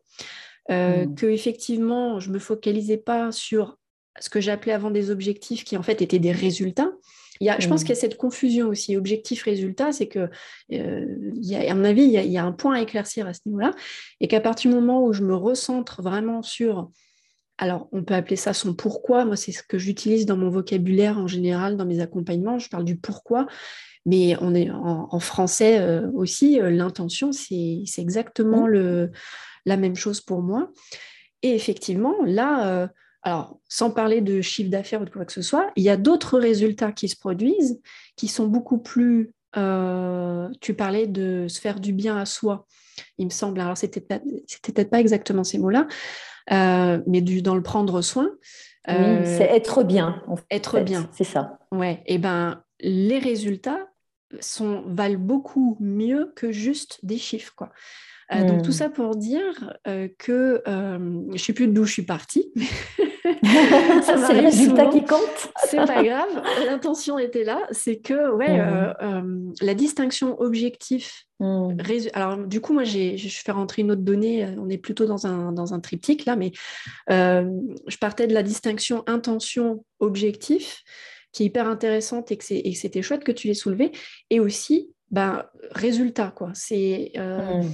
[0.71, 1.15] euh, mmh.
[1.15, 3.77] que effectivement, je me focalisais pas sur
[4.19, 6.91] ce que j'appelais avant des objectifs qui en fait étaient des résultats.
[7.41, 7.83] Il y a, Je pense mmh.
[7.83, 10.29] qu'il y a cette confusion aussi, objectif-résultat, c'est que,
[10.71, 11.05] euh,
[11.35, 12.81] il y a, à mon avis, il y, a, il y, a, un point à
[12.81, 13.71] éclaircir à ce niveau-là,
[14.21, 16.91] et qu'à partir du moment où je me recentre vraiment sur,
[17.57, 21.17] alors on peut appeler ça son pourquoi, moi c'est ce que j'utilise dans mon vocabulaire
[21.17, 23.47] en général, dans mes accompagnements, je parle du pourquoi,
[24.05, 28.69] mais on est en, français euh, aussi, euh, l'intention, c'est exactement mmh.
[28.69, 29.11] le,
[29.65, 30.71] la même chose pour moi.
[31.41, 32.89] Et effectivement, là,
[33.25, 35.97] alors sans parler de chiffre d'affaires ou de quoi que ce soit, il y a
[35.97, 37.81] d'autres résultats qui se produisent
[38.15, 39.33] qui sont beaucoup plus.
[39.53, 42.65] tu parlais de se faire du bien à soi,
[43.17, 43.59] il me semble.
[43.59, 45.87] Alors, c'était peut-être pas exactement ces mots-là,
[47.07, 48.29] mais du, dans le prendre soin.
[48.87, 48.95] oui,
[49.25, 50.23] c'est être bien.
[50.51, 51.09] être bien.
[51.11, 51.59] C'est ça.
[51.71, 52.03] Ouais.
[52.05, 53.87] Et eh ben, les résultats
[54.39, 57.53] sont, valent beaucoup mieux que juste des chiffres.
[57.55, 57.71] Quoi.
[58.33, 58.73] Euh, donc tout hmm.
[58.73, 60.97] ça pour dire euh, que euh,
[61.27, 62.51] je ne sais plus d'où je suis partie.
[64.03, 65.49] c'est le résultat qui compte.
[65.65, 66.43] c'est pas grave.
[66.65, 67.61] L'intention était là.
[67.71, 69.53] C'est que ouais, hmm.
[69.61, 71.25] la distinction objectif.
[71.39, 71.75] Hmm.
[72.13, 74.47] Alors du coup, moi, je fais rentrer une autre donnée.
[74.57, 76.51] On est plutôt dans un, dans un triptyque là, mais
[77.09, 80.83] je partais de la distinction intention objectif
[81.35, 83.91] qui est hyper intéressante et que c'était chouette que tu l'aies soulevé.
[84.29, 86.51] Et aussi, ben, résultat, quoi.
[86.53, 87.71] C'est, euh, mm.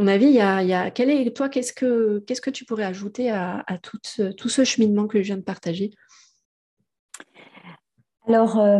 [0.00, 3.30] Mon avis, il y a, quel est, toi, qu'est-ce que, qu'est-ce que tu pourrais ajouter
[3.30, 5.90] à, tout, ce, tout ce cheminement que je viens de partager?
[8.26, 8.78] Alors, euh,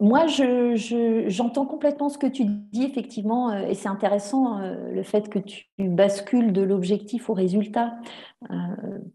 [0.00, 5.28] moi, j'entends complètement ce que tu dis, effectivement, euh, et c'est intéressant euh, le fait
[5.28, 7.94] que tu bascules de l'objectif au résultat,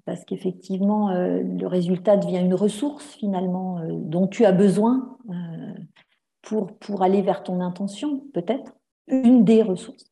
[0.05, 5.17] parce qu'effectivement, le résultat devient une ressource, finalement, dont tu as besoin
[6.41, 8.73] pour, pour aller vers ton intention, peut-être,
[9.07, 10.08] une des ressources.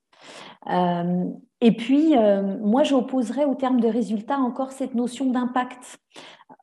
[0.69, 2.13] Et puis,
[2.61, 5.99] moi, j'opposerais au terme de résultat encore cette notion d'impact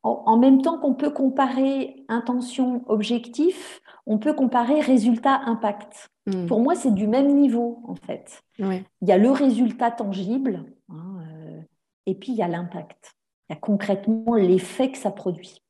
[0.04, 6.10] en même temps qu'on peut comparer intention, objectif, on peut comparer résultat, impact.
[6.26, 6.46] Hmm.
[6.46, 8.42] Pour moi, c'est du même niveau, en fait.
[8.58, 11.60] Il y a le résultat tangible, hein, euh,
[12.06, 13.14] et puis il y a l'impact.
[13.48, 15.62] Il y a concrètement l'effet que ça produit.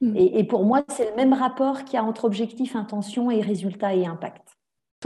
[0.00, 0.14] Hmm.
[0.16, 3.94] Et, pour moi, c'est le même rapport qu'il y a entre objectif, intention et résultat
[3.94, 4.43] et impact.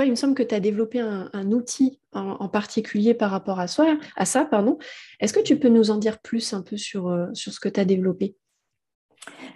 [0.04, 4.44] Il me semble que tu as développé un, outil en, particulier par rapport à, ça.
[4.50, 4.78] Pardon.
[5.20, 7.68] Est-ce que tu peux nous en dire plus un peu sur, euh, sur ce que
[7.68, 8.36] tu as développé?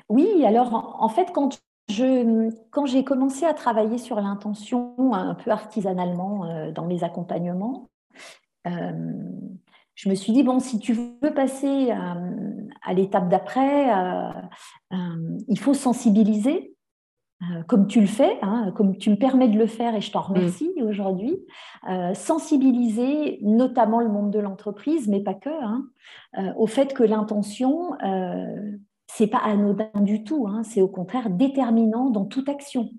[0.08, 5.50] Oui, alors en fait, quand je, quand j'ai commencé à travailler sur l'intention un peu
[5.50, 7.90] artisanalement euh, dans mes accompagnements,
[8.66, 8.92] euh,
[9.94, 13.90] je me suis dit, bon, si tu veux passer à, l'étape d'après,
[14.90, 16.71] il faut sensibiliser,
[17.66, 20.20] comme tu le fais, hein, comme tu me permets de le faire et je t'en
[20.20, 20.32] mm.
[20.32, 21.38] remercie aujourd'hui,
[22.14, 25.86] sensibiliser notamment le monde de l'entreprise, mais pas que, hein,
[26.56, 27.96] au fait que l'intention
[29.14, 32.90] c'est pas anodin du tout, hein, c'est au contraire déterminant dans toute action.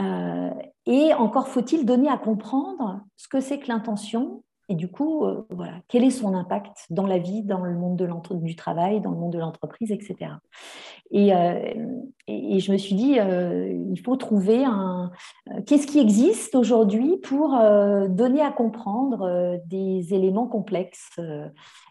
[0.00, 0.50] Euh,
[0.86, 5.46] et encore faut-il donner à comprendre ce que c'est que l'intention et du coup, euh,
[5.50, 8.08] voilà, quel est son impact dans la vie, dans le monde de
[8.44, 10.32] du travail, dans le monde de l'entreprise, etc.
[11.14, 11.72] Euh,
[12.26, 15.10] et, et, je me suis dit, il faut trouver un.
[15.66, 17.50] Qu'est-ce qui existe aujourd'hui pour
[18.08, 21.10] donner à comprendre des éléments complexes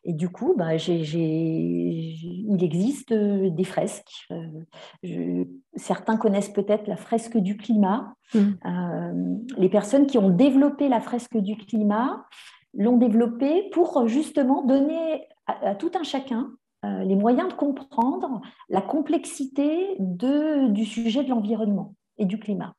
[0.03, 4.27] et du coup, bah, il existe euh, des fresques.
[4.31, 5.45] Euh,
[5.75, 8.15] certains connaissent peut-être la fresque du climat.
[8.33, 8.39] Mmh.
[8.65, 12.25] Euh, les personnes qui ont développé la fresque du climat
[12.73, 16.51] l'ont développée pour justement donner à, tout un chacun
[16.83, 22.73] les moyens de comprendre la complexité de, du sujet de l'environnement et du climat.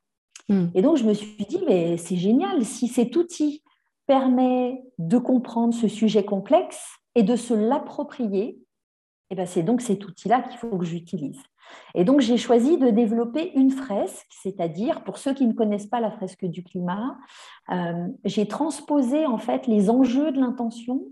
[0.49, 0.65] Mmh.
[0.75, 3.63] Et donc, je me suis dit, mais c'est génial, si cet outil
[4.07, 8.59] permet de comprendre ce sujet complexe, et de se l'approprier, et
[9.31, 11.41] eh ben c'est donc cet outil-là qu'il faut que j'utilise.
[11.95, 16.01] Et donc j'ai choisi de développer une fresque, c'est-à-dire pour ceux qui ne connaissent pas
[16.01, 17.19] la fresque du climat,
[17.71, 21.03] euh, j'ai transposé en fait les enjeux de l'intention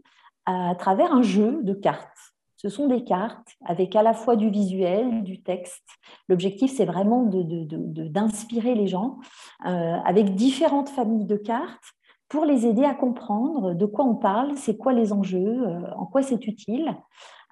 [0.46, 2.08] à travers un jeu de cartes.
[2.56, 5.88] Ce sont des cartes avec à la fois du visuel, du texte.
[6.28, 9.18] L'objectif, c'est vraiment d'inspirer de, de, les gens
[9.64, 11.94] euh, avec différentes familles de cartes
[12.28, 16.04] pour les aider à comprendre de quoi on parle, c'est quoi les enjeux, euh, en
[16.04, 16.94] quoi c'est utile,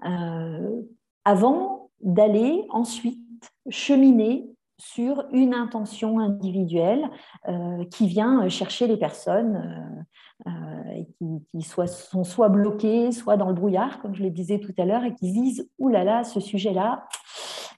[0.07, 0.83] euh,
[1.25, 3.21] avant d'aller ensuite
[3.69, 7.11] cheminer sur une intention individuelle
[7.49, 10.07] euh, qui vient chercher les personnes
[11.51, 15.05] qui, sont soit bloquées, soit dans le brouillard, comme je le disais tout à l'heure,
[15.05, 17.09] et qui disent «Ouh là là, ce sujet-là,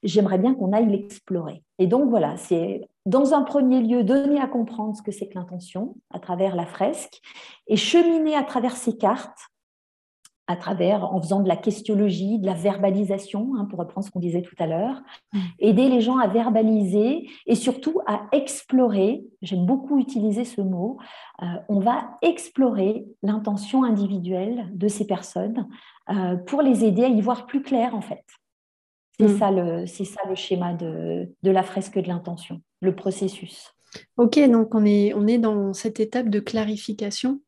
[0.03, 1.63] j'aimerais bien qu'on aille l'explorer.
[1.79, 5.35] Et donc voilà, c'est dans un premier lieu donner à comprendre ce que c'est que
[5.35, 7.21] l'intention à travers la fresque
[7.67, 9.39] et cheminer à travers ces cartes
[10.51, 14.19] à travers, en faisant de la questiologie, de la verbalisation, hein, pour reprendre ce qu'on
[14.19, 15.01] disait tout à l'heure,
[15.61, 20.99] aider les gens à verbaliser et surtout à explorer, j'aime beaucoup utiliser ce mot,
[21.43, 25.69] euh, on va explorer l'intention individuelle de ces personnes
[26.11, 28.25] euh, pour les aider à y voir plus clair en fait.
[29.21, 29.39] C'est mm.
[29.39, 33.73] ça, le, ça le schéma de, de la fresque de l'intention, le processus.
[34.17, 37.41] Ok, donc on est, on est dans cette étape de clarification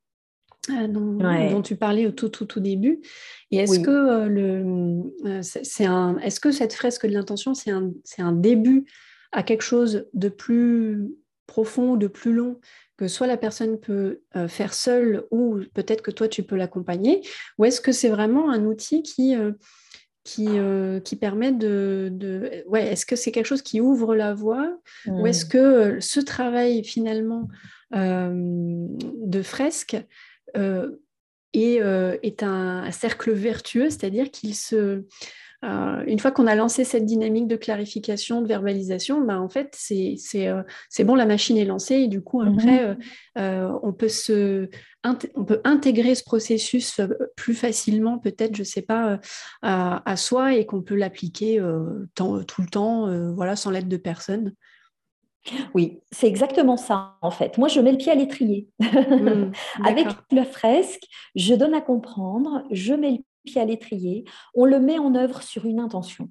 [0.70, 3.00] euh, dont, tu parlais au tout, tout, tout début.
[3.50, 7.72] Et est-ce que, euh, le, euh, c'est un, est-ce que cette fresque de l'intention, c'est
[7.72, 8.84] un, c'est un début
[9.32, 11.08] à quelque chose de plus
[11.48, 12.60] profond, de plus long,
[12.96, 17.22] que soit la personne peut faire seule ou peut-être que toi, tu peux l'accompagner?
[17.58, 19.34] Ou est-ce que c'est vraiment un outil qui...
[20.22, 20.48] qui,
[21.04, 22.62] qui, permet de, de...
[22.68, 24.78] Ouais, est-ce que c'est quelque chose qui ouvre la voie?
[25.08, 25.48] Ou est-ce mmh.
[25.48, 27.48] que ce travail finalement
[27.90, 29.96] de fresque
[31.55, 35.05] et euh, est un, cercle vertueux, c'est-à-dire qu'il se,
[35.64, 39.74] euh, une fois qu'on a lancé cette dynamique de clarification, de verbalisation, ben en fait,
[39.76, 42.59] c'est bon, la machine est lancée et du coup, mhm.
[42.59, 42.96] après,
[43.82, 44.68] on, peut se,
[45.05, 47.00] on peut intégrer ce processus
[47.36, 49.20] plus facilement, peut-être, je ne sais pas,
[49.61, 51.62] à, à, soi et qu'on peut l'appliquer
[52.14, 54.55] tout le temps, voilà, sans l'aide de personne.
[55.74, 57.59] Oui, c'est exactement ça en fait.
[57.59, 58.68] Moi, je mets le pied à l'étrier.
[58.80, 59.53] Mmh,
[59.84, 64.24] Avec la fresque, je donne à comprendre, je mets le pied à l'étrier,
[64.55, 66.28] on le met en œuvre sur une intention.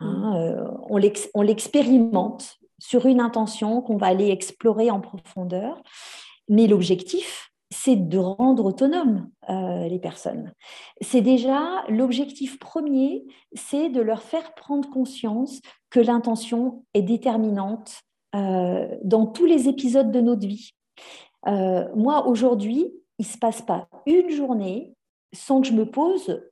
[0.00, 0.36] Hein, mmh.
[0.36, 5.82] euh, on l'expérimente sur une intention qu'on va aller explorer en profondeur.
[6.48, 10.52] Mais l'objectif, c'est de rendre autonomes euh, les personnes.
[11.00, 15.60] C'est déjà l'objectif premier, c'est de leur faire prendre conscience
[15.90, 18.00] que l'intention est déterminante
[18.36, 20.70] euh, dans tous les épisodes de notre vie.
[21.48, 24.94] Euh, moi, aujourd'hui, il ne se passe pas une journée
[25.32, 26.42] sans que je me pose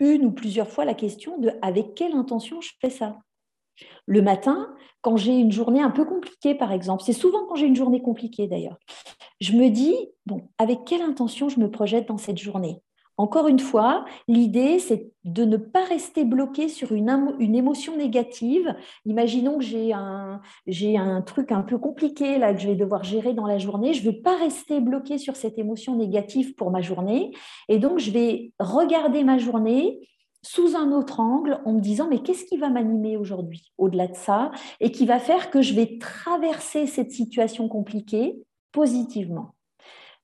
[0.00, 3.18] une ou plusieurs fois la question de avec quelle intention je fais ça.
[4.06, 7.66] Le matin, quand j'ai une journée un peu compliquée, par exemple, c'est souvent quand j'ai
[7.66, 8.78] une journée compliquée d'ailleurs,
[9.40, 9.94] je me dis,
[10.58, 12.80] avec quelle intention je me projette dans cette journée?
[13.16, 17.08] Encore une fois, l'idée, c'est de ne pas rester bloqué sur une,
[17.54, 18.74] émotion négative.
[19.06, 23.58] Imaginons que j'ai un, truc un peu compliqué que je vais devoir gérer dans la
[23.58, 23.94] journée.
[23.94, 27.30] Je ne veux pas rester bloqué sur cette émotion négative pour ma journée.
[27.68, 30.00] Et donc, je vais regarder ma journée
[30.42, 34.16] sous un autre angle en me disant mais qu'est-ce qui va m'animer aujourd'hui au-delà de
[34.16, 34.50] ça?
[34.80, 38.42] Et qui va faire que je vais traverser cette situation compliquée
[38.74, 39.54] positivement.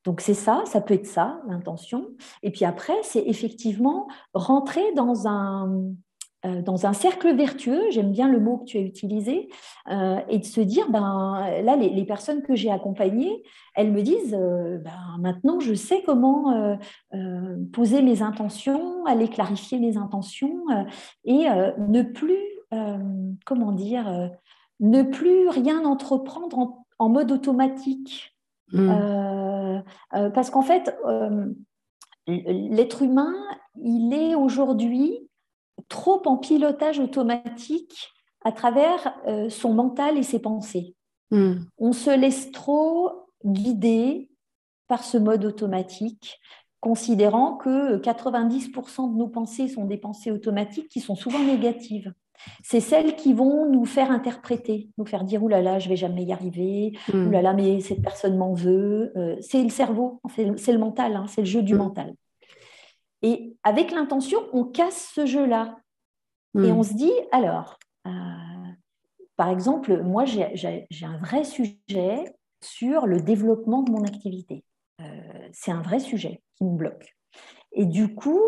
[0.05, 2.09] Donc c'est ça, ça peut être ça, l'intention.
[2.43, 5.93] Et puis après, c'est effectivement rentrer dans un,
[6.47, 9.51] euh, dans un cercle vertueux, j'aime bien le mot que tu as utilisé,
[9.91, 13.43] euh, et de se dire, ben, là, les, personnes que j'ai accompagnées,
[13.75, 16.79] elles me disent, euh, ben, maintenant, je sais comment
[17.73, 20.65] poser mes intentions, aller clarifier mes intentions,
[21.25, 21.47] et
[21.79, 22.41] ne plus,
[23.45, 24.31] comment dire,
[24.81, 28.35] ne plus rien entreprendre en mode automatique.
[28.73, 28.91] Mmh.
[28.91, 29.81] Euh,
[30.15, 31.53] euh, parce qu'en fait, euh,
[32.27, 33.35] l'être humain,
[33.83, 35.29] il est aujourd'hui
[35.89, 38.11] trop en pilotage automatique
[38.45, 39.15] à travers
[39.51, 40.95] son mental et ses pensées.
[41.31, 41.55] Mmh.
[41.79, 44.31] On se laisse trop guider
[44.89, 46.41] par ce mode automatique,
[46.81, 52.13] considérant que 90% de nos pensées sont des pensées automatiques qui sont souvent négatives
[52.63, 55.97] c'est celles qui vont nous faire interpréter, nous faire dire oulala, là là, je vais
[55.97, 57.27] jamais y arriver, mm.
[57.27, 59.13] oulala, là là, mais cette personne m'en veut.
[59.17, 61.79] Euh, c'est le cerveau, c'est le mental, hein, c'est le jeu du mm.
[61.79, 62.15] mental.
[63.23, 65.77] Et avec l'intention, on casse ce jeu-là.
[66.55, 66.77] Et mm.
[66.77, 68.11] on se dit, alors, euh,
[69.37, 72.25] par exemple, moi, j'ai un vrai sujet
[72.63, 74.65] sur le développement de mon activité.
[75.01, 75.05] Euh,
[75.53, 77.17] c'est un vrai sujet qui me bloque.
[77.73, 78.41] Et du coup,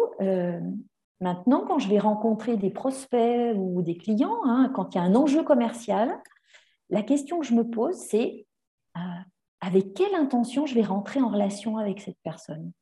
[1.22, 5.04] Maintenant, quand je vais rencontrer des prospects ou des clients, hein, quand il y a
[5.04, 6.20] un enjeu commercial,
[6.90, 8.44] la question que je me pose, c'est
[8.96, 9.00] euh,
[9.60, 12.72] avec quelle intention je vais rentrer en relation avec cette personne?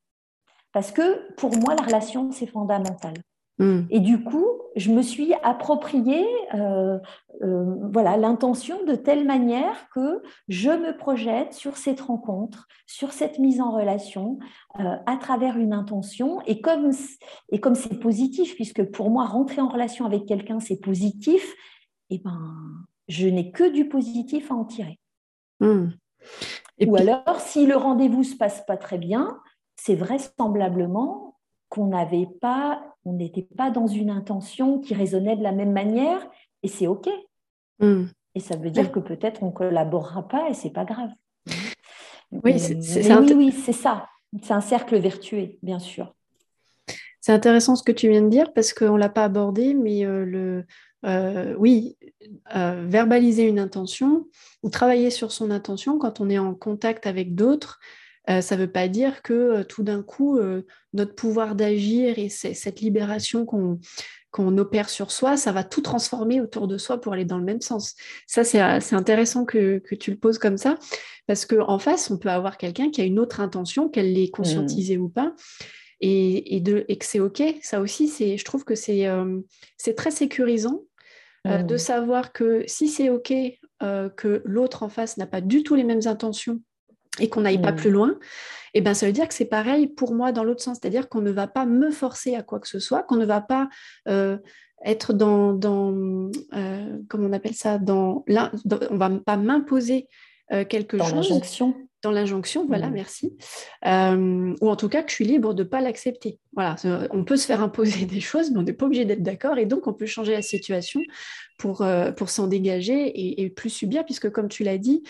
[0.72, 3.12] Parce que pour moi, la relation, c'est fondamental.
[3.60, 3.82] Hmm.
[3.90, 6.98] Et du coup, je me suis approprié euh,
[7.42, 13.38] euh, voilà l'intention de telle manière que je me projette sur cette rencontre, sur cette
[13.38, 14.38] mise en relation
[14.78, 16.40] euh, à travers une intention.
[16.46, 16.90] Et comme
[17.50, 21.54] et comme c'est positif, puisque pour moi rentrer en relation avec quelqu'un c'est positif,
[22.08, 22.40] et eh ben
[23.08, 24.98] je n'ai que du positif à en tirer.
[25.60, 25.88] Hmm.
[26.86, 29.38] Ou alors, si le rendez-vous se passe pas très bien,
[29.76, 31.36] c'est vraisemblablement
[31.68, 36.26] qu'on n'avait pas, on n'était pas dans une intention qui résonnait de la même manière,
[36.62, 37.08] et c'est OK.
[37.78, 38.06] Hmm.
[38.34, 41.10] Et ça veut dire que peut-être on ne collaborera pas et c'est pas grave.
[42.44, 42.76] Oui, c'est
[43.34, 44.06] oui, ça.
[44.40, 46.14] C'est un cercle vertueux, bien sûr.
[47.20, 50.04] C'est intéressant ce que tu viens de dire parce qu'on ne l'a pas abordé, mais
[50.04, 50.64] le,
[51.58, 51.96] oui,
[52.54, 54.28] verbaliser une intention
[54.62, 57.80] ou travailler sur son intention quand on est en contact avec d'autres,
[58.40, 60.38] ça ne veut pas dire que tout d'un coup,
[60.92, 66.68] notre pouvoir d'agir et cette libération qu'on opère sur soi, ça va tout transformer autour
[66.68, 67.96] de soi pour aller dans le même sens.
[68.26, 68.60] Ça, c'est
[68.94, 70.78] intéressant que, tu le poses comme ça,
[71.26, 74.96] parce qu'en face, on peut avoir quelqu'un qui a une autre intention, qu'elle l'ait conscientisée
[74.96, 75.02] mmh.
[75.02, 75.34] ou pas,
[76.00, 77.42] et, de, et que c'est OK.
[77.62, 79.08] Ça aussi, je trouve que c'est
[79.96, 80.82] très sécurisant
[81.44, 81.78] de mmh.
[81.78, 83.32] savoir que si c'est OK,
[83.80, 86.60] que l'autre en face n'a pas du tout les mêmes intentions
[87.20, 87.76] et qu'on n'aille pas mmh.
[87.76, 88.16] plus loin,
[88.74, 91.20] eh ben, ça veut dire que c'est pareil pour moi dans l'autre sens, c'est-à-dire qu'on
[91.20, 93.68] ne va pas me forcer à quoi que ce soit, qu'on ne va pas
[94.08, 94.38] euh,
[94.84, 98.24] être dans, dans euh, comment on appelle ça, dans,
[98.64, 100.08] dans on va pas m'imposer
[100.52, 101.10] euh, quelque chose.
[101.10, 101.74] Dans l'injonction.
[102.02, 102.94] Dans l'injonction, voilà, mmh.
[102.94, 103.36] merci.
[103.84, 106.38] ou en tout cas que je suis libre de ne pas l'accepter.
[106.54, 106.76] Voilà,
[107.10, 109.66] on peut se faire imposer des choses, mais on n'est pas obligé d'être d'accord, et
[109.66, 111.02] donc on peut changer la situation
[111.58, 111.84] pour,
[112.16, 115.02] pour s'en dégager et, et, plus subir, puisque comme tu l'as dit,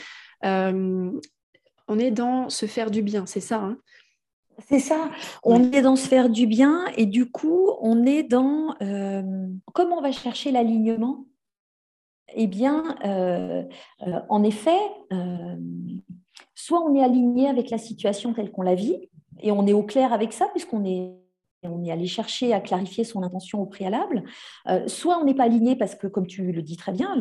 [1.90, 3.76] on est dans se faire du bien, c'est ça hein?
[4.68, 5.10] C'est ça,
[5.42, 9.98] on est dans se faire du bien et du coup, on est dans euh, comment
[9.98, 11.24] on va chercher l'alignement
[12.34, 13.64] Eh bien, euh,
[14.06, 14.78] euh, en effet,
[16.54, 19.08] soit on est aligné avec la situation telle qu'on la vit
[19.40, 21.19] et on est au clair avec ça puisqu'on est
[21.62, 24.24] on est allé chercher à clarifier son intention au préalable,
[24.86, 27.16] soit on n'est pas aligné parce que, comme tu le dis très bien,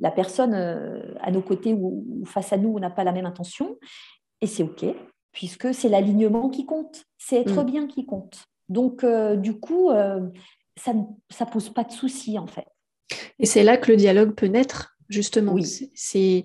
[0.00, 3.76] la, personne à nos côtés ou, ou face à nous n'a pas la même intention,
[4.40, 4.84] et c'est OK,
[5.32, 7.66] puisque c'est l'alignement qui compte, c'est être mm.
[7.66, 8.44] bien qui compte.
[8.68, 10.20] Donc, euh, du coup, euh,
[10.76, 12.66] ça ne pose pas de souci, en fait.
[13.38, 15.52] Et c'est là que le dialogue peut naître, justement.
[15.52, 15.90] Oui.
[15.94, 16.44] C'est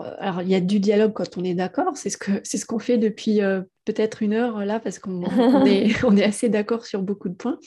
[0.00, 2.80] alors, il y a du dialogue quand on est d'accord, c'est ce qu'on ce qu'on
[2.80, 5.22] fait depuis euh, peut-être une heure là, parce qu'on
[5.66, 7.58] est, on est assez d'accord sur beaucoup de points.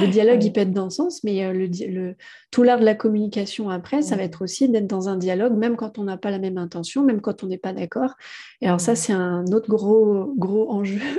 [0.00, 2.16] Le dialogue, il peut être dans le sens, mais euh, le, le,
[2.50, 5.76] tout l'art de la communication après, ça va être aussi d'être dans un dialogue, même
[5.76, 8.14] quand on n'a pas la même intention, même quand on n'est pas d'accord.
[8.60, 11.00] Et alors, ça, c'est un autre gros, gros enjeu.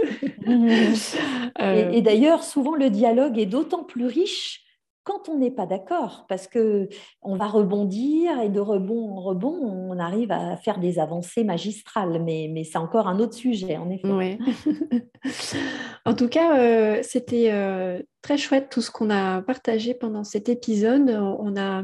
[1.62, 4.64] Euh, et d'ailleurs, souvent, le dialogue est d'autant plus riche
[5.06, 6.89] quand on n'est pas d'accord, parce que
[7.22, 12.22] on va rebondir et de rebond en rebond, on arrive à faire des avancées magistrales,
[12.24, 14.39] mais, c'est encore un autre sujet, en effet.
[16.06, 20.49] en tout cas, euh, c'était euh, très chouette tout ce qu'on a partagé pendant cet
[20.49, 21.10] épisode.
[21.12, 21.84] On a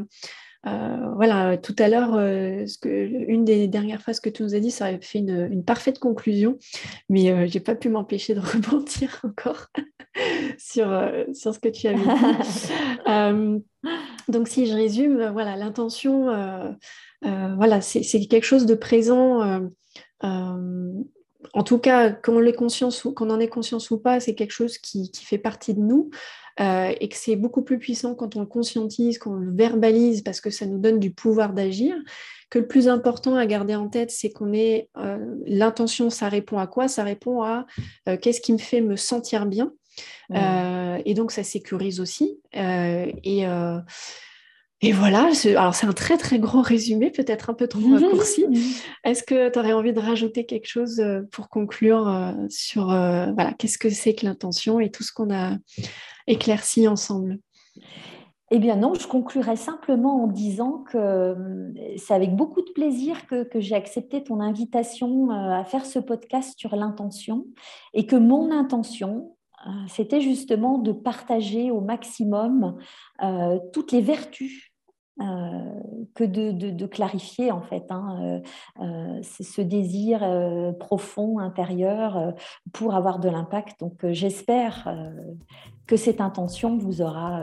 [0.68, 4.86] euh, voilà, tout à l'heure, une des dernières phrases que tu nous as dit, ça
[4.86, 6.58] aurait fait une, parfaite conclusion,
[7.10, 9.68] mais euh, je n'ai pas pu m'empêcher de rebondir encore
[10.58, 10.88] sur,
[11.34, 13.64] sur ce que tu avais dit.
[14.32, 16.26] donc, si je résume, voilà, l'intention,
[17.22, 19.70] voilà, c'est quelque chose de présent.
[20.22, 22.54] en tout cas, qu'on en ait
[23.48, 26.10] conscience ou pas, c'est quelque chose qui, qui, fait partie de nous.
[26.60, 30.42] Euh, et que c'est beaucoup plus puissant quand on le conscientise, qu'on le verbalise, parce
[30.42, 31.96] que ça nous donne du pouvoir d'agir,
[32.50, 36.58] que le plus important à garder en tête, c'est qu'on ait euh, l'intention, ça répond
[36.58, 36.88] à quoi?
[36.88, 37.66] Ça répond à
[38.10, 39.72] euh, qu'est-ce qui me fait me sentir bien?
[40.34, 42.40] Et donc, ça sécurise aussi.
[42.54, 43.46] et
[44.84, 48.46] et voilà, alors c'est un très très gros résumé, peut-être un peu trop raccourci.
[49.04, 53.90] Est-ce que tu aurais envie de rajouter quelque chose pour conclure sur voilà, qu'est-ce que
[53.90, 55.58] c'est que l'intention et tout ce qu'on a
[56.26, 57.38] éclairci ensemble?
[58.54, 61.36] Eh bien non, je conclurai simplement en disant que
[61.96, 66.76] c'est avec beaucoup de plaisir que, j'ai accepté ton invitation à faire ce podcast sur
[66.76, 67.46] l'intention
[67.94, 69.38] et que mon intention,
[69.88, 72.78] c'était justement de partager au maximum
[73.74, 74.72] toutes les vertus
[75.22, 75.26] euh,
[76.16, 78.40] que de, clarifier en fait hein, euh,
[78.82, 80.22] euh, ce désir
[80.80, 82.34] profond intérieur
[82.74, 83.80] pour avoir de l'impact.
[83.80, 84.94] Donc j'espère
[85.86, 87.42] que cette intention vous aura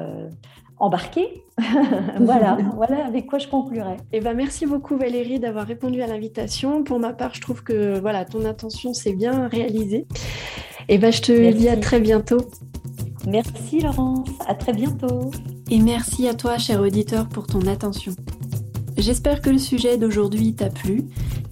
[0.79, 1.45] embarqué.
[2.21, 3.97] voilà, voilà avec quoi je conclurai.
[4.13, 6.83] Eh ben, merci beaucoup Valérie d'avoir répondu à l'invitation.
[6.83, 10.07] Pour ma part, je trouve que voilà, ton intention s'est bien réalisée.
[10.91, 12.49] Et eh ben, je te dis à très bientôt.
[13.27, 15.31] Merci Laurence, à très bientôt.
[15.71, 18.17] Et merci à toi, cher auditeur, pour ton attention.
[18.97, 21.05] J'espère que le sujet d'aujourd'hui t'a plu.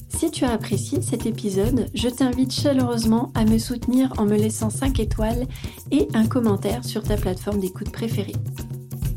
[0.08, 4.70] Si tu as apprécié cet épisode, je t'invite chaleureusement à me soutenir en me laissant
[4.70, 5.46] 5 étoiles
[5.90, 8.36] et un commentaire sur ta plateforme d'écoute préférée.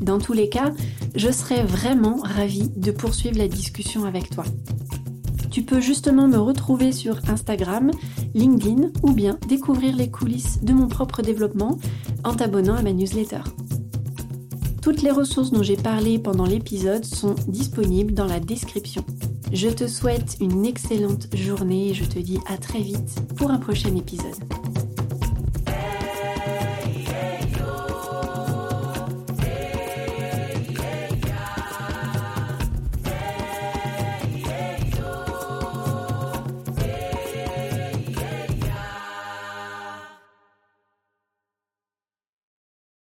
[0.02, 0.74] Dans tous les cas,
[1.16, 4.44] je serais vraiment ravie de poursuivre la discussion avec toi.
[5.50, 7.92] Tu peux justement me retrouver sur Instagram,
[8.34, 11.78] LinkedIn ou bien découvrir les coulisses de mon propre développement
[12.24, 13.42] en t'abonnant à ma newsletter.
[14.82, 19.04] Toutes les ressources dont j'ai parlé pendant l'épisode sont disponibles dans la description.
[19.52, 23.58] Je te souhaite une excellente journée et je te dis à très vite pour un
[23.58, 24.36] prochain épisode.